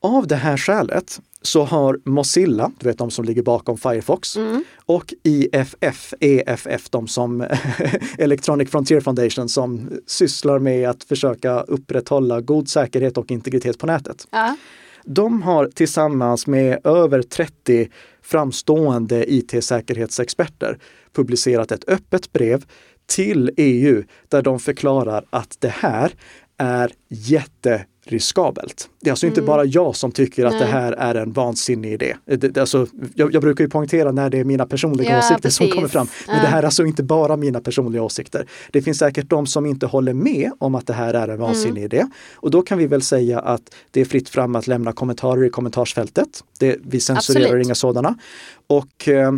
Av 0.00 0.26
det 0.26 0.36
här 0.36 0.56
skälet 0.56 1.20
så 1.42 1.64
har 1.64 2.00
Mozilla, 2.04 2.70
du 2.78 2.86
vet 2.86 2.98
de 2.98 3.10
som 3.10 3.24
ligger 3.24 3.42
bakom 3.42 3.78
Firefox, 3.78 4.36
mm. 4.36 4.64
och 4.86 5.14
IFF, 5.22 6.14
EFF, 6.20 6.90
de 6.90 7.08
som 7.08 7.40
Electronic 8.18 8.70
Frontier 8.70 9.00
Foundation 9.00 9.48
som 9.48 9.90
sysslar 10.06 10.58
med 10.58 10.90
att 10.90 11.04
försöka 11.04 11.60
upprätthålla 11.60 12.40
god 12.40 12.68
säkerhet 12.68 13.18
och 13.18 13.30
integritet 13.30 13.78
på 13.78 13.86
nätet. 13.86 14.28
Ja. 14.30 14.56
De 15.04 15.42
har 15.42 15.66
tillsammans 15.66 16.46
med 16.46 16.86
över 16.86 17.22
30 17.22 17.88
framstående 18.30 19.32
IT-säkerhetsexperter 19.32 20.78
publicerat 21.12 21.72
ett 21.72 21.88
öppet 21.88 22.32
brev 22.32 22.64
till 23.06 23.50
EU 23.56 24.02
där 24.28 24.42
de 24.42 24.60
förklarar 24.60 25.24
att 25.30 25.56
det 25.60 25.68
här 25.68 26.12
är 26.56 26.92
jätte 27.08 27.84
riskabelt. 28.12 28.88
Det 29.00 29.08
är 29.08 29.12
alltså 29.12 29.26
mm. 29.26 29.32
inte 29.32 29.42
bara 29.42 29.64
jag 29.64 29.96
som 29.96 30.12
tycker 30.12 30.44
att 30.44 30.52
Nej. 30.52 30.60
det 30.60 30.66
här 30.66 30.92
är 30.92 31.14
en 31.14 31.32
vansinnig 31.32 31.92
idé. 31.92 32.16
Det, 32.24 32.58
alltså, 32.58 32.86
jag, 33.14 33.34
jag, 33.34 33.42
brukar 33.42 33.64
ju 33.64 33.70
poängtera 33.70 34.12
när 34.12 34.30
det 34.30 34.38
är 34.38 34.44
mina 34.44 34.66
personliga 34.66 35.10
ja, 35.10 35.18
åsikter 35.18 35.42
precis. 35.42 35.56
som 35.56 35.68
kommer 35.68 35.88
fram. 35.88 36.08
Men 36.26 36.36
ja. 36.36 36.42
det 36.42 36.48
här 36.48 36.58
är 36.58 36.62
alltså 36.62 36.84
inte 36.84 37.02
bara 37.02 37.36
mina 37.36 37.60
personliga 37.60 38.02
åsikter. 38.02 38.46
Det 38.70 38.82
finns 38.82 38.98
säkert 38.98 39.30
de 39.30 39.46
som 39.46 39.66
inte 39.66 39.86
håller 39.86 40.14
med 40.14 40.50
om 40.58 40.74
att 40.74 40.86
det 40.86 40.92
här 40.92 41.14
är 41.14 41.28
en 41.28 41.38
vansinnig 41.38 41.70
mm. 41.70 41.84
idé. 41.84 42.06
Och 42.34 42.50
då 42.50 42.62
kan 42.62 42.78
vi 42.78 42.86
väl 42.86 43.02
säga 43.02 43.40
att 43.40 43.62
det 43.90 44.00
är 44.00 44.04
fritt 44.04 44.28
fram 44.28 44.56
att 44.56 44.66
lämna 44.66 44.92
kommentarer 44.92 45.44
i 45.44 45.50
kommentarsfältet. 45.50 46.44
Det, 46.58 46.76
vi 46.84 47.00
censurerar 47.00 47.44
Absolut. 47.44 47.66
inga 47.66 47.74
sådana. 47.74 48.18
Och 48.66 49.08
eh, 49.08 49.32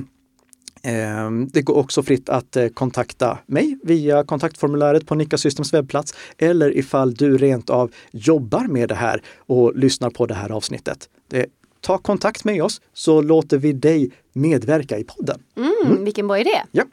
det 1.52 1.62
går 1.62 1.76
också 1.76 2.02
fritt 2.02 2.28
att 2.28 2.56
eh, 2.56 2.68
kontakta 2.68 3.38
mig 3.46 3.78
via 3.82 4.24
kontaktformuläret 4.24 5.06
på 5.06 5.14
Nika 5.14 5.38
Systems 5.38 5.74
webbplats 5.74 6.14
eller 6.38 6.76
ifall 6.76 7.14
du 7.14 7.38
rent 7.38 7.70
av 7.70 7.90
jobbar 8.10 8.64
med 8.64 8.88
det 8.88 8.94
här 8.94 9.22
och 9.38 9.76
lyssnar 9.76 10.10
på 10.10 10.26
det 10.26 10.34
här 10.34 10.50
avsnittet. 10.50 11.08
Ta 11.80 11.98
kontakt 11.98 12.44
med 12.44 12.62
oss 12.62 12.80
så 12.94 13.22
låter 13.22 13.58
vi 13.58 13.72
dig 13.72 14.10
medverka 14.32 14.98
i 14.98 15.04
podden. 15.04 15.42
Mm, 15.56 15.72
mm. 15.84 16.04
Vilken 16.04 16.26
bra 16.26 16.38
idé! 16.38 16.62
Ja. 16.72 16.84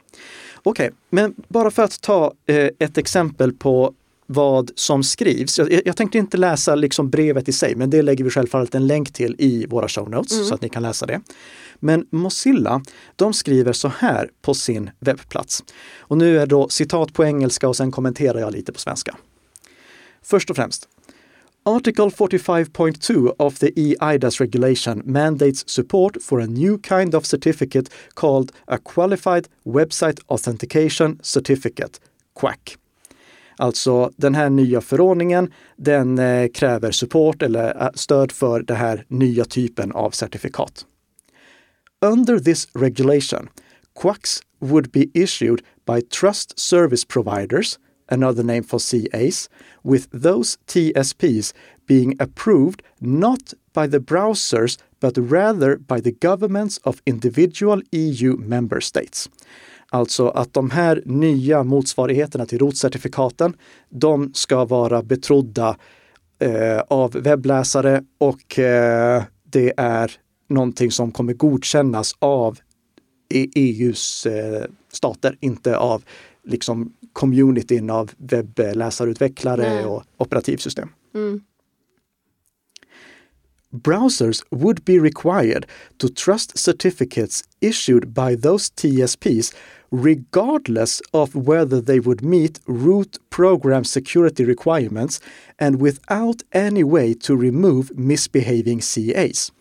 Okej, 0.62 0.86
okay. 0.86 0.96
men 1.10 1.34
bara 1.48 1.70
för 1.70 1.82
att 1.82 2.00
ta 2.00 2.32
eh, 2.46 2.68
ett 2.78 2.98
exempel 2.98 3.52
på 3.52 3.94
vad 4.30 4.70
som 4.74 5.02
skrivs. 5.02 5.58
Jag, 5.58 5.82
jag, 5.84 5.96
tänkte 5.96 6.18
inte 6.18 6.36
läsa 6.36 6.74
liksom 6.74 7.10
brevet 7.10 7.48
i 7.48 7.52
sig, 7.52 7.76
men 7.76 7.90
det 7.90 8.02
lägger 8.02 8.24
vi 8.24 8.30
självfallet 8.30 8.74
en 8.74 8.86
länk 8.86 9.12
till 9.12 9.36
i 9.38 9.66
våra 9.66 9.88
show 9.88 10.10
notes 10.10 10.32
mm. 10.32 10.44
så 10.44 10.54
att 10.54 10.62
ni 10.62 10.68
kan 10.68 10.82
läsa 10.82 11.06
det. 11.06 11.20
Men 11.80 12.06
Mozilla, 12.10 12.82
de 13.16 13.32
skriver 13.32 13.72
så 13.72 13.88
här 13.88 14.30
på 14.42 14.54
sin 14.54 14.90
webbplats. 15.00 15.64
Och 15.98 16.18
nu 16.18 16.38
är 16.38 16.46
då 16.46 16.68
citat 16.68 17.12
på 17.12 17.24
engelska 17.24 17.68
och 17.68 17.76
sen 17.76 17.90
kommenterar 17.90 18.40
jag 18.40 18.52
lite 18.52 18.72
på 18.72 18.78
svenska. 18.78 19.16
Först 20.22 20.50
och 20.50 20.56
främst. 20.56 20.88
Article 21.64 22.08
45.2 22.08 23.32
of 23.38 23.58
the 23.58 23.72
EIDAS 23.76 24.40
regulation 24.40 25.02
mandates 25.04 25.68
support 25.68 26.16
for 26.22 26.40
a 26.40 26.46
new 26.46 26.78
kind 26.88 27.14
of 27.14 27.26
certificate 27.26 27.90
called 28.14 28.52
a 28.66 28.78
Qualified 28.78 29.48
Website 29.64 30.20
Authentication 30.26 31.18
Certificate, 31.22 32.00
QUAC. 32.40 32.76
Alltså 33.56 34.10
den 34.16 34.34
här 34.34 34.50
nya 34.50 34.80
förordningen, 34.80 35.52
den 35.76 36.18
eh, 36.18 36.48
kräver 36.48 36.90
support 36.90 37.42
eller 37.42 37.82
eh, 37.82 37.88
stöd 37.94 38.32
för 38.32 38.62
den 38.62 38.76
här 38.76 39.04
nya 39.08 39.44
typen 39.44 39.92
av 39.92 40.10
certifikat. 40.10 40.86
Under 42.00 42.38
this 42.38 42.68
regulation, 42.74 43.48
quacks 43.94 44.40
would 44.60 44.92
be 44.92 45.10
issued 45.14 45.62
by 45.84 46.00
trust 46.00 46.56
service 46.56 47.04
providers, 47.04 47.78
another 48.08 48.44
name 48.44 48.62
for 48.62 48.78
CAs, 48.78 49.48
with 49.82 50.08
those 50.12 50.58
TSPs 50.66 51.52
being 51.86 52.14
approved 52.20 52.82
not 53.00 53.52
by 53.72 53.88
the 53.88 53.98
browsers 53.98 54.78
but 55.00 55.16
rather 55.16 55.76
by 55.76 56.00
the 56.00 56.12
governments 56.12 56.78
of 56.84 57.02
individual 57.06 57.82
EU 57.90 58.36
member 58.36 58.80
states. 58.80 59.28
Alltså 59.90 60.28
att 60.28 60.54
de 60.54 60.70
här 60.70 61.02
nya 61.04 61.62
motsvarigheterna 61.62 62.46
till 62.46 62.58
rotcertifikaten, 62.58 63.56
de 63.88 64.30
ska 64.34 64.64
vara 64.64 65.02
betrodda 65.02 65.76
eh, 66.38 66.80
av 66.88 67.12
webbläsare 67.12 68.02
och 68.18 68.58
eh, 68.58 69.22
det 69.44 69.72
är 69.76 70.12
någonting 70.48 70.90
som 70.90 71.12
kommer 71.12 71.32
godkännas 71.32 72.14
av 72.18 72.58
EUs 73.30 74.26
e 74.26 74.56
eh, 74.56 74.64
stater, 74.92 75.36
inte 75.40 75.76
av 75.76 76.04
liksom 76.44 76.92
communityn 77.12 77.90
av 77.90 78.10
webbläsarutvecklare 78.16 79.74
Nej. 79.74 79.84
och 79.84 80.04
operativsystem. 80.16 80.88
Mm. 81.14 81.40
Browsers 83.70 84.42
would 84.50 84.84
be 84.84 84.98
required 84.98 85.66
to 85.98 86.08
trust 86.08 86.58
certificates 86.58 87.44
issued 87.60 88.08
by 88.08 88.34
those 88.34 88.70
TSPs 88.70 89.54
regardless 89.90 91.02
of 91.12 91.34
whether 91.34 91.80
they 91.80 92.00
would 92.00 92.22
meet 92.22 92.60
root 92.66 93.18
program 93.30 93.84
security 93.84 94.44
requirements 94.44 95.20
and 95.58 95.80
without 95.80 96.42
any 96.52 96.84
way 96.84 97.14
to 97.14 97.36
remove 97.36 97.90
misbehaving 97.98 98.80
CAs. 98.80 99.52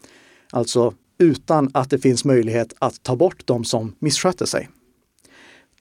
Alltså 0.52 0.94
utan 1.18 1.70
att 1.74 1.90
det 1.90 2.00
finns 2.00 2.26
möjlighet 2.26 2.74
att 2.80 3.04
ta 3.04 3.16
bort 3.16 3.48
de 3.48 3.64
som 3.64 3.96
missköter 4.00 4.46
sig. 4.46 4.70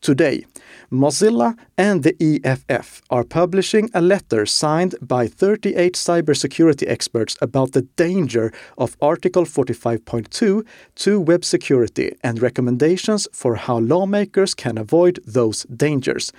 Today, 0.01 0.47
Mozilla 0.89 1.55
and 1.79 2.03
the 2.03 2.15
EFF 2.21 3.03
are 3.09 3.25
publishing 3.25 3.91
a 3.95 4.01
letter 4.01 4.45
signed 4.45 4.95
by 5.01 5.27
38 5.27 5.97
cybersecurity 5.97 6.87
experts 6.89 7.37
about 7.41 7.73
the 7.73 7.83
danger 7.97 8.53
of 8.77 8.97
Article 9.01 9.45
45.2 9.45 10.65
to 10.95 11.21
web 11.21 11.45
security 11.45 12.13
and 12.23 12.43
recommendations 12.43 13.29
for 13.33 13.57
how 13.57 13.81
lawmakers 13.81 14.55
can 14.55 14.79
avoid 14.79 15.19
those 15.27 15.65
dangers. 15.65 16.33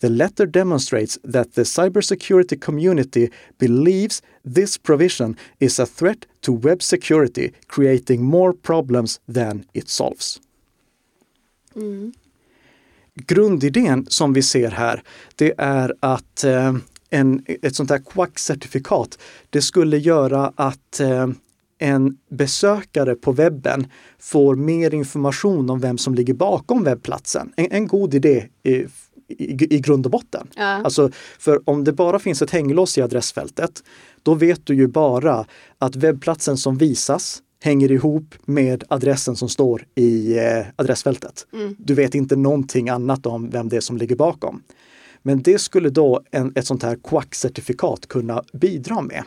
The 0.00 0.08
letter 0.08 0.46
demonstrates 0.46 1.18
that 1.32 1.54
the 1.54 1.64
cybersecurity 1.64 2.60
community 2.60 3.30
believes 3.58 4.22
this 4.54 4.78
provision 4.78 5.36
is 5.58 5.80
a 5.80 5.86
threat 5.86 6.26
to 6.40 6.52
web 6.52 6.82
security, 6.82 7.52
creating 7.66 8.24
more 8.24 8.52
problems 8.52 9.20
than 9.34 9.64
it 9.72 9.88
solves. 9.88 10.40
Mm. 11.76 12.12
Grundidén 13.14 14.06
som 14.08 14.32
vi 14.32 14.42
ser 14.42 14.70
här, 14.70 15.02
det 15.36 15.52
är 15.58 15.94
att 16.00 16.44
eh, 16.44 16.74
en, 17.10 17.44
ett 17.46 17.76
sånt 17.76 17.90
här 17.90 17.98
Quack-certifikat, 17.98 19.18
det 19.50 19.62
skulle 19.62 19.98
göra 19.98 20.52
att 20.56 21.00
eh, 21.00 21.28
en 21.78 22.18
besökare 22.28 23.14
på 23.14 23.32
webben 23.32 23.86
får 24.18 24.56
mer 24.56 24.94
information 24.94 25.70
om 25.70 25.80
vem 25.80 25.98
som 25.98 26.14
ligger 26.14 26.34
bakom 26.34 26.84
webbplatsen. 26.84 27.52
En, 27.56 27.66
en 27.70 27.86
god 27.86 28.14
idé 28.14 28.48
i, 29.30 29.74
i, 29.76 29.80
grund 29.80 30.06
och 30.06 30.12
botten. 30.12 30.48
Ja. 30.56 30.62
Alltså, 30.62 31.10
för 31.38 31.60
om 31.64 31.84
det 31.84 31.92
bara 31.92 32.18
finns 32.18 32.42
ett 32.42 32.50
hänglås 32.50 32.98
i 32.98 33.02
adressfältet, 33.02 33.82
då 34.22 34.34
vet 34.34 34.66
du 34.66 34.74
ju 34.74 34.86
bara 34.86 35.46
att 35.78 35.96
webbplatsen 35.96 36.56
som 36.56 36.78
visas 36.78 37.42
hänger 37.62 37.92
ihop 37.92 38.34
med 38.44 38.84
adressen 38.88 39.36
som 39.36 39.48
står 39.48 39.86
i 39.94 40.38
eh, 40.38 40.66
adressfältet. 40.76 41.46
Mm. 41.52 41.76
Du 41.78 41.94
vet 41.94 42.14
inte 42.14 42.36
någonting 42.36 42.88
annat 42.88 43.26
om 43.26 43.50
vem 43.50 43.68
det 43.68 43.76
är 43.76 43.80
som 43.80 43.96
ligger 43.96 44.16
bakom. 44.16 44.62
Men 45.22 45.42
det 45.42 45.58
skulle 45.58 45.90
då 45.90 46.22
en, 46.30 46.52
ett 46.54 46.66
sånt 46.66 46.82
här 46.82 46.96
Quack-certifikat 46.96 48.08
kunna 48.08 48.42
bidra 48.52 49.00
med. 49.00 49.24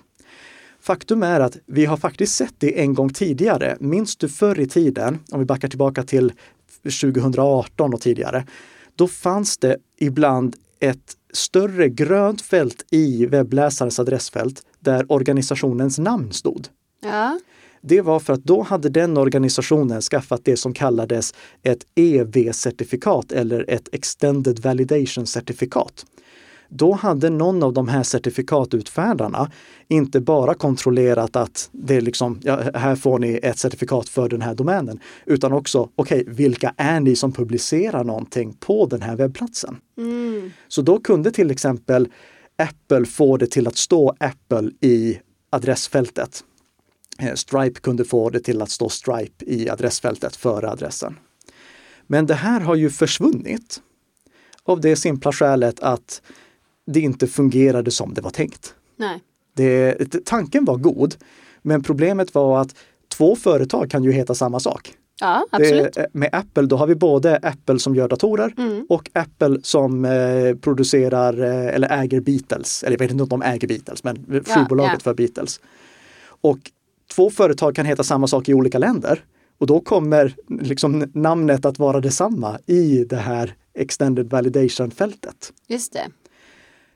Faktum 0.82 1.24
är 1.24 1.40
att 1.40 1.58
vi 1.66 1.86
har 1.86 1.98
faktiskt 1.98 2.36
sett 2.36 2.54
det 2.58 2.82
en 2.82 2.94
gång 2.94 3.10
tidigare. 3.10 3.78
Minns 3.80 4.16
du 4.16 4.30
förr 4.30 4.60
i 4.60 4.68
tiden, 4.68 5.20
om 5.32 5.40
vi 5.40 5.46
backar 5.46 5.68
tillbaka 5.68 6.04
till 6.04 6.34
2018 6.84 7.94
och 7.94 8.02
tidigare, 8.02 8.46
då 8.96 9.08
fanns 9.08 9.58
det 9.58 9.78
ibland 9.98 10.56
ett 10.80 11.18
större 11.34 11.90
grönt 11.90 12.42
fält 12.42 12.86
i 12.92 13.26
webbläsarens 13.26 14.00
adressfält 14.00 14.64
där 14.80 15.12
organisationens 15.12 16.00
namn 16.00 16.32
stod. 16.32 16.68
Ja. 17.02 17.40
Det 17.82 18.02
var 18.02 18.20
för 18.20 18.34
att 18.34 18.44
då 18.44 18.62
hade 18.62 18.90
den 18.90 19.18
organisationen 19.18 20.02
skaffat 20.02 20.42
det 20.44 20.58
som 20.58 20.74
kallades 20.74 21.34
ett 21.64 21.86
EV-certifikat 21.96 23.32
eller 23.32 23.66
ett 23.70 23.90
Extended 23.92 24.60
Validation-certifikat. 24.60 26.06
Då 26.76 26.94
hade 26.94 27.30
någon 27.30 27.64
av 27.64 27.74
de 27.74 27.88
här 27.88 28.04
certifikatutfärdarna 28.04 29.52
inte 29.88 30.20
bara 30.20 30.54
kontrollerat 30.54 31.36
att 31.36 31.70
det 31.72 31.96
är 31.96 32.02
liksom, 32.02 32.40
ja, 32.44 32.62
här 32.74 32.96
får 32.96 33.20
ni 33.20 33.40
ett 33.44 33.60
certifikat 33.60 34.10
för 34.10 34.30
den 34.30 34.42
här 34.42 34.56
domänen, 34.56 35.00
utan 35.26 35.54
också, 35.54 35.90
okej, 35.96 36.22
okay, 36.22 36.34
vilka 36.34 36.74
är 36.78 37.00
ni 37.00 37.16
som 37.16 37.32
publicerar 37.32 38.04
någonting 38.04 38.54
på 38.54 38.86
den 38.86 39.02
här 39.02 39.16
webbplatsen? 39.16 39.78
Mm. 39.98 40.52
Så 40.68 40.82
då 40.82 41.00
kunde 41.00 41.32
till 41.32 41.52
exempel 41.52 42.08
Apple 42.56 43.06
få 43.06 43.38
det 43.38 43.48
till 43.48 43.68
att 43.68 43.78
stå 43.78 44.16
Apple 44.20 44.72
i 44.82 45.20
adressfältet. 45.50 46.44
Eh, 47.20 47.34
Stripe 47.34 47.80
kunde 47.80 48.06
få 48.06 48.30
det 48.30 48.40
till 48.40 48.62
att 48.62 48.70
stå 48.70 48.90
Stripe 48.90 49.46
i 49.46 49.70
adressfältet 49.70 50.36
före 50.36 50.70
adressen. 50.70 51.16
Men 52.08 52.26
det 52.26 52.34
här 52.34 52.60
har 52.60 52.76
ju 52.76 52.90
försvunnit 52.90 53.82
av 54.64 54.82
det 54.82 54.96
simpla 54.96 55.32
skälet 55.32 55.80
att 55.80 56.22
det 56.86 57.00
inte 57.00 57.28
fungerade 57.28 57.92
som 57.92 58.14
det 58.14 58.22
var 58.22 58.32
tänkt. 58.32 58.76
Nej. 58.98 59.22
Det, 59.56 60.26
tanken 60.26 60.66
var 60.66 60.78
god, 60.78 61.16
men 61.62 61.84
problemet 61.84 62.36
var 62.36 62.62
att 62.62 62.76
två 63.18 63.36
företag 63.36 63.90
kan 63.90 64.04
ju 64.04 64.12
heta 64.12 64.36
samma 64.36 64.60
sak. 64.60 64.94
Ja, 65.20 65.46
absolut. 65.52 65.94
Det, 65.94 66.08
med 66.12 66.30
Apple, 66.32 66.64
då 66.64 66.76
har 66.76 66.88
vi 66.88 66.96
både 66.96 67.38
Apple 67.38 67.80
som 67.80 67.96
gör 67.96 68.08
datorer 68.08 68.54
mm. 68.58 68.86
och 68.90 69.10
Apple 69.14 69.60
som 69.64 70.06
eh, 70.06 70.56
producerar 70.56 71.44
eh, 71.44 71.76
eller 71.76 72.04
äger 72.04 72.22
Beatles. 72.22 72.84
Eller 72.84 72.94
jag 72.94 73.00
vet 73.00 73.12
inte 73.12 73.24
om 73.24 73.30
de 73.30 73.42
äger 73.42 73.68
Beatles, 73.68 74.04
men 74.04 74.16
skivbolaget 74.46 74.92
ja, 74.92 74.94
ja. 74.94 75.00
för 75.00 75.14
Beatles. 75.14 75.60
Och 76.26 76.60
två 77.16 77.30
företag 77.30 77.76
kan 77.76 77.86
heta 77.86 78.04
samma 78.04 78.28
sak 78.28 78.50
i 78.50 78.54
olika 78.54 78.78
länder. 78.78 79.24
Och 79.58 79.68
då 79.68 79.80
kommer 79.80 80.36
liksom 80.62 81.12
namnet 81.14 81.66
att 81.66 81.80
vara 81.80 82.02
detsamma 82.02 82.60
i 82.66 83.04
det 83.04 83.16
här 83.16 83.56
Extended 83.74 84.30
Validation-fältet. 84.30 85.54
Just 85.68 85.94
det. 85.94 86.08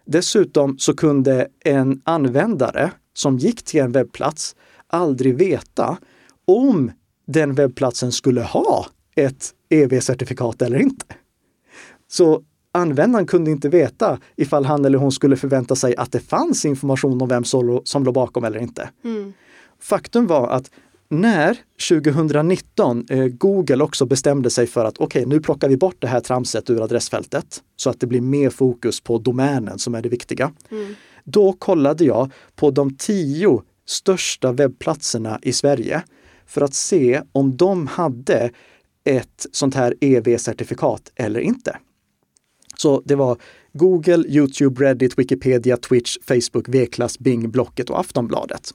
Dessutom 0.08 0.78
så 0.78 0.93
kunde 0.93 1.48
en 1.65 2.02
användare 2.04 2.91
som 3.13 3.38
gick 3.38 3.63
till 3.63 3.80
en 3.80 3.91
webbplats 3.91 4.56
aldrig 4.88 5.38
veta 5.38 5.98
om 6.46 6.91
den 7.28 7.54
webbplatsen 7.54 8.12
skulle 8.12 8.41
ha 8.41 8.86
ett 9.15 9.54
EV-certifikat 9.70 10.62
eller 10.62 10.80
inte. 10.80 11.06
Så 12.08 12.43
användaren 12.72 13.28
kunde 13.28 13.52
inte 13.52 13.70
veta 13.70 14.20
ifall 14.36 14.65
han 14.65 14.86
eller 14.86 14.98
hon 14.98 15.12
skulle 15.12 15.36
förvänta 15.36 15.76
sig 15.76 15.96
att 15.96 16.12
det 16.12 16.20
fanns 16.20 16.65
information 16.65 17.22
om 17.22 17.28
vem 17.28 17.43
som, 17.43 18.04
låg 18.04 18.13
bakom 18.13 18.43
eller 18.43 18.60
inte. 18.60 18.89
Mm. 19.04 19.34
Faktum 19.80 20.28
var 20.28 20.48
att 20.48 20.72
när 21.10 21.58
2019 21.89 23.06
eh, 23.10 23.26
Google 23.26 23.84
också 23.84 24.06
bestämde 24.06 24.50
sig 24.50 24.67
för 24.67 24.86
att 24.86 24.98
okej, 24.98 25.22
okay, 25.22 25.36
nu 25.36 25.41
plockar 25.41 25.70
vi 25.70 25.78
bort 25.78 25.96
det 26.00 26.08
här 26.08 26.20
tramset 26.20 26.70
ur 26.70 26.84
adressfältet 26.84 27.63
så 27.76 27.89
att 27.89 28.00
det 28.00 28.08
blir 28.08 28.22
mer 28.22 28.50
fokus 28.50 29.02
på 29.02 29.17
domänen 29.17 29.80
som 29.80 29.96
är 29.96 30.02
det 30.02 30.10
viktiga. 30.10 30.52
Mm. 30.72 30.96
Då 31.24 31.54
kollade 31.54 32.06
jag 32.06 32.32
på 32.56 32.72
de 32.72 32.96
tio 32.96 33.62
största 33.86 34.52
webbplatserna 34.52 35.39
i 35.41 35.54
Sverige 35.54 36.04
för 36.46 36.62
att 36.62 36.74
se 36.74 37.22
om 37.32 37.58
de 37.58 37.88
hade 37.88 38.52
ett 39.04 39.46
sånt 39.52 39.76
här 39.76 39.93
EV-certifikat 40.02 41.12
eller 41.15 41.39
inte. 41.39 41.78
Så 42.78 43.02
det 43.06 43.15
var 43.15 43.38
Google, 43.74 44.24
Youtube, 44.28 44.86
Reddit, 44.86 45.20
Wikipedia, 45.20 45.78
Twitch, 45.78 46.17
Facebook, 46.28 46.70
V-klass, 46.70 47.20
Bing, 47.20 47.52
Blocket 47.52 47.89
och 47.89 48.00
Aftonbladet. 48.00 48.74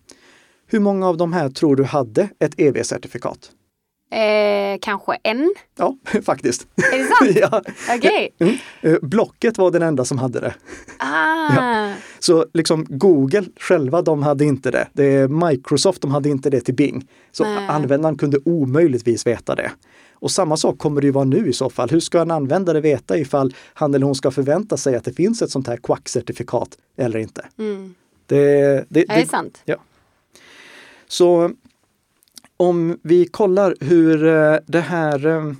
Hur 0.72 0.80
många 0.80 1.08
av 1.08 1.16
de 1.16 1.32
här 1.32 1.48
tror 1.48 1.76
du 1.76 1.84
hade 1.84 2.28
ett 2.38 2.54
EV-certifikat? 2.58 3.50
Eh, 4.10 4.78
kanske 4.80 5.18
en? 5.22 5.54
Ja, 5.78 5.96
faktiskt. 6.24 6.66
Är 6.92 6.98
det 6.98 7.04
sant? 7.04 7.50
ja. 7.86 7.94
Okay. 7.96 8.28
Mm. 8.38 8.54
Eh, 8.80 8.98
Blocket 9.02 9.58
var 9.58 9.70
den 9.70 9.82
enda 9.82 10.04
som 10.04 10.18
hade 10.18 10.40
det. 10.40 10.54
Ah. 10.98 11.54
Ja. 11.56 11.92
Så 12.18 12.46
liksom 12.54 12.86
Google 12.88 13.44
själva, 13.60 14.02
de 14.02 14.22
hade 14.22 14.44
inte 14.44 14.70
det. 14.70 14.88
det 14.92 15.30
Microsoft, 15.30 16.02
de 16.02 16.10
hade 16.10 16.28
inte 16.28 16.50
det 16.50 16.60
till 16.60 16.74
Bing. 16.74 17.08
Så 17.32 17.44
Nej. 17.44 17.66
användaren 17.68 18.18
kunde 18.18 18.38
omöjligtvis 18.44 19.26
veta 19.26 19.54
det. 19.54 19.70
Och 20.14 20.30
samma 20.30 20.56
sak 20.56 20.78
kommer 20.78 21.00
det 21.00 21.06
ju 21.06 21.12
vara 21.12 21.24
nu 21.24 21.48
i 21.48 21.52
så 21.52 21.70
fall. 21.70 21.90
Hur 21.90 22.00
ska 22.00 22.20
en 22.20 22.30
användare 22.30 22.80
veta 22.80 23.18
ifall 23.18 23.54
han 23.74 23.94
eller 23.94 24.06
hon 24.06 24.14
ska 24.14 24.30
förvänta 24.30 24.76
sig 24.76 24.96
att 24.96 25.04
det 25.04 25.12
finns 25.12 25.42
ett 25.42 25.50
sånt 25.50 25.66
här 25.66 25.76
Quack-certifikat 25.76 26.68
eller 26.96 27.18
inte? 27.18 27.46
Mm. 27.58 27.94
Det, 28.26 28.36
det, 28.88 29.04
det, 29.04 29.12
är 29.12 29.26
sant. 29.26 29.62
Ja. 29.64 29.76
Så 31.12 31.50
om 32.56 32.98
vi 33.02 33.26
kollar 33.26 33.76
hur 33.80 34.24
eh, 34.26 34.56
det 34.66 34.80
här 34.80 35.26
eh, 35.26 35.52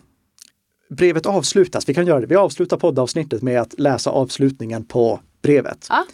brevet 0.91 1.27
avslutas, 1.27 1.88
vi 1.88 1.95
kan 1.95 2.07
göra 2.07 2.21
det, 2.21 2.27
vi 2.27 2.37
avslutar 2.37 2.77
poddavsnittet 2.77 3.43
med 3.43 3.61
att 3.61 3.79
läsa 3.79 4.11
avslutningen 4.11 4.85
på 4.85 5.21
brevet. 5.43 5.87
Ja. 5.88 6.05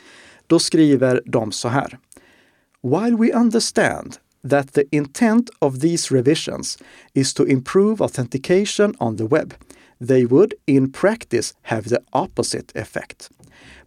Då 0.46 0.58
skriver 0.58 1.22
de 1.24 1.52
så 1.52 1.68
här. 1.68 1.98
While 2.82 3.16
we 3.16 3.32
understand 3.32 4.16
that 4.50 4.72
the 4.72 4.84
intent 4.90 5.50
of 5.58 5.80
these 5.80 6.14
revisions 6.14 6.78
is 7.14 7.34
to 7.34 7.46
improve 7.46 8.04
authentication 8.04 8.94
on 8.98 9.16
the 9.16 9.24
web, 9.24 9.54
they 10.08 10.26
would 10.26 10.54
in 10.66 10.92
practice 10.92 11.54
have 11.62 11.82
the 11.88 11.98
opposite 12.10 12.80
effect. 12.80 13.30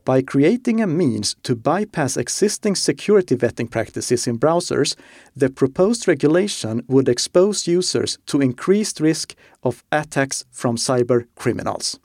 By 0.04 0.24
creating 0.24 0.82
a 0.82 0.88
means 0.88 1.36
to 1.44 1.56
bypass 1.56 2.18
existing 2.18 2.76
security 2.76 3.36
vetting 3.36 3.70
practices 3.70 4.28
in 4.28 4.40
browsers, 4.40 4.96
the 5.36 5.50
proposed 5.50 6.08
regulation 6.08 6.84
would 6.88 7.08
expose 7.08 7.68
users 7.68 8.18
to 8.26 8.42
increased 8.42 9.00
risk 9.00 9.36
of 9.62 9.84
attacks 9.92 10.44
from 10.52 10.76
cyber 10.76 11.26
criminals. 11.36 12.00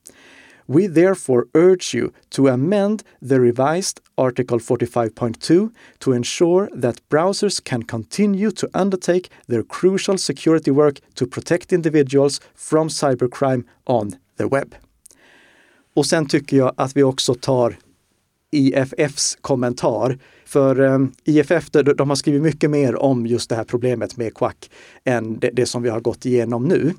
We 0.69 0.89
therefore 0.89 1.47
urge 1.55 1.95
you 1.95 2.13
to 2.31 2.49
amend 2.49 3.03
the 3.23 3.41
revised 3.41 4.01
Article 4.19 4.59
45.2 4.59 5.71
to 6.01 6.13
ensure 6.13 6.69
that 6.75 7.01
browsers 7.09 7.63
can 7.63 7.83
continue 7.83 8.51
to 8.51 8.69
undertake 8.75 9.31
their 9.47 9.63
crucial 9.63 10.19
security 10.19 10.71
work 10.71 11.01
to 11.15 11.27
protect 11.27 11.73
individuals 11.73 12.41
from 12.55 12.89
cybercrime 12.89 13.65
on 13.87 14.19
the 14.37 14.49
web. 14.49 14.75
Och 15.95 16.07
sen 16.07 16.27
tycker 16.27 16.57
jag 16.57 16.75
att 16.77 16.97
vi 16.97 17.03
också 17.03 17.35
tar 17.35 17.77
IFFs 18.57 19.39
kommentar. 19.41 20.19
För 20.45 20.81
um, 20.81 21.13
IFF 21.25 21.71
de, 21.71 21.83
de, 21.83 22.09
har 22.09 22.17
skrivit 22.17 22.43
mycket 22.43 22.71
mer 22.71 22.97
om 22.97 23.27
just 23.27 23.51
det 23.51 23.57
här 23.57 23.65
problemet 23.65 24.17
med 24.17 24.35
Quack 24.35 24.71
än 25.05 25.39
det, 25.39 25.51
det 25.53 25.67
som 25.67 25.83
vi 25.83 25.89
har 25.89 26.01
gått 26.01 26.27
igenom 26.27 26.65
nu. 26.65 26.93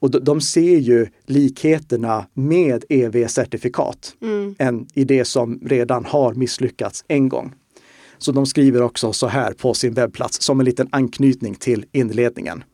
Och 0.00 0.10
de, 0.10 0.18
de 0.18 0.40
ser 0.40 0.78
ju 0.78 1.06
likheterna 1.26 2.26
med 2.34 2.84
EV-certifikat 2.88 4.14
mm. 4.22 4.54
än 4.58 4.86
i 4.94 5.04
det 5.04 5.24
som 5.24 5.60
redan 5.62 6.04
har 6.04 6.34
misslyckats 6.34 7.04
en 7.08 7.28
gång. 7.28 7.54
Så 8.18 8.32
de 8.32 8.46
skriver 8.46 8.82
också 8.82 9.12
så 9.12 9.26
här 9.26 9.52
på 9.52 9.74
sin 9.74 9.94
webbplats 9.94 10.42
som 10.42 10.60
en 10.60 10.66
liten 10.66 10.88
anknytning 10.92 11.54
till 11.54 11.84
inledningen. 11.92 12.64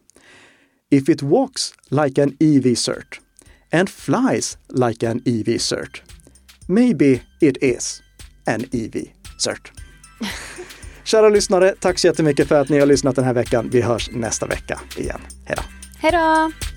If 0.90 1.08
it 1.08 1.22
walks 1.22 1.74
like 1.90 2.22
an 2.22 2.36
EV 2.40 2.74
cert 2.74 3.20
and 3.72 3.88
flies 3.90 4.58
like 4.68 5.10
an 5.10 5.22
EV 5.24 5.58
cert, 5.58 6.02
maybe 6.68 7.20
it 7.40 7.56
is 7.60 8.02
en 8.46 8.64
EV-cert. 8.72 9.72
Kära 11.04 11.28
lyssnare, 11.28 11.74
tack 11.80 11.98
så 11.98 12.06
jättemycket 12.06 12.48
för 12.48 12.60
att 12.60 12.68
ni 12.68 12.78
har 12.78 12.86
lyssnat 12.86 13.16
den 13.16 13.24
här 13.24 13.34
veckan. 13.34 13.68
Vi 13.72 13.82
hörs 13.82 14.10
nästa 14.12 14.46
vecka 14.46 14.80
igen. 14.96 15.20
Hej 15.44 15.56
då! 15.56 15.62
Hej 15.98 16.12
då! 16.12 16.75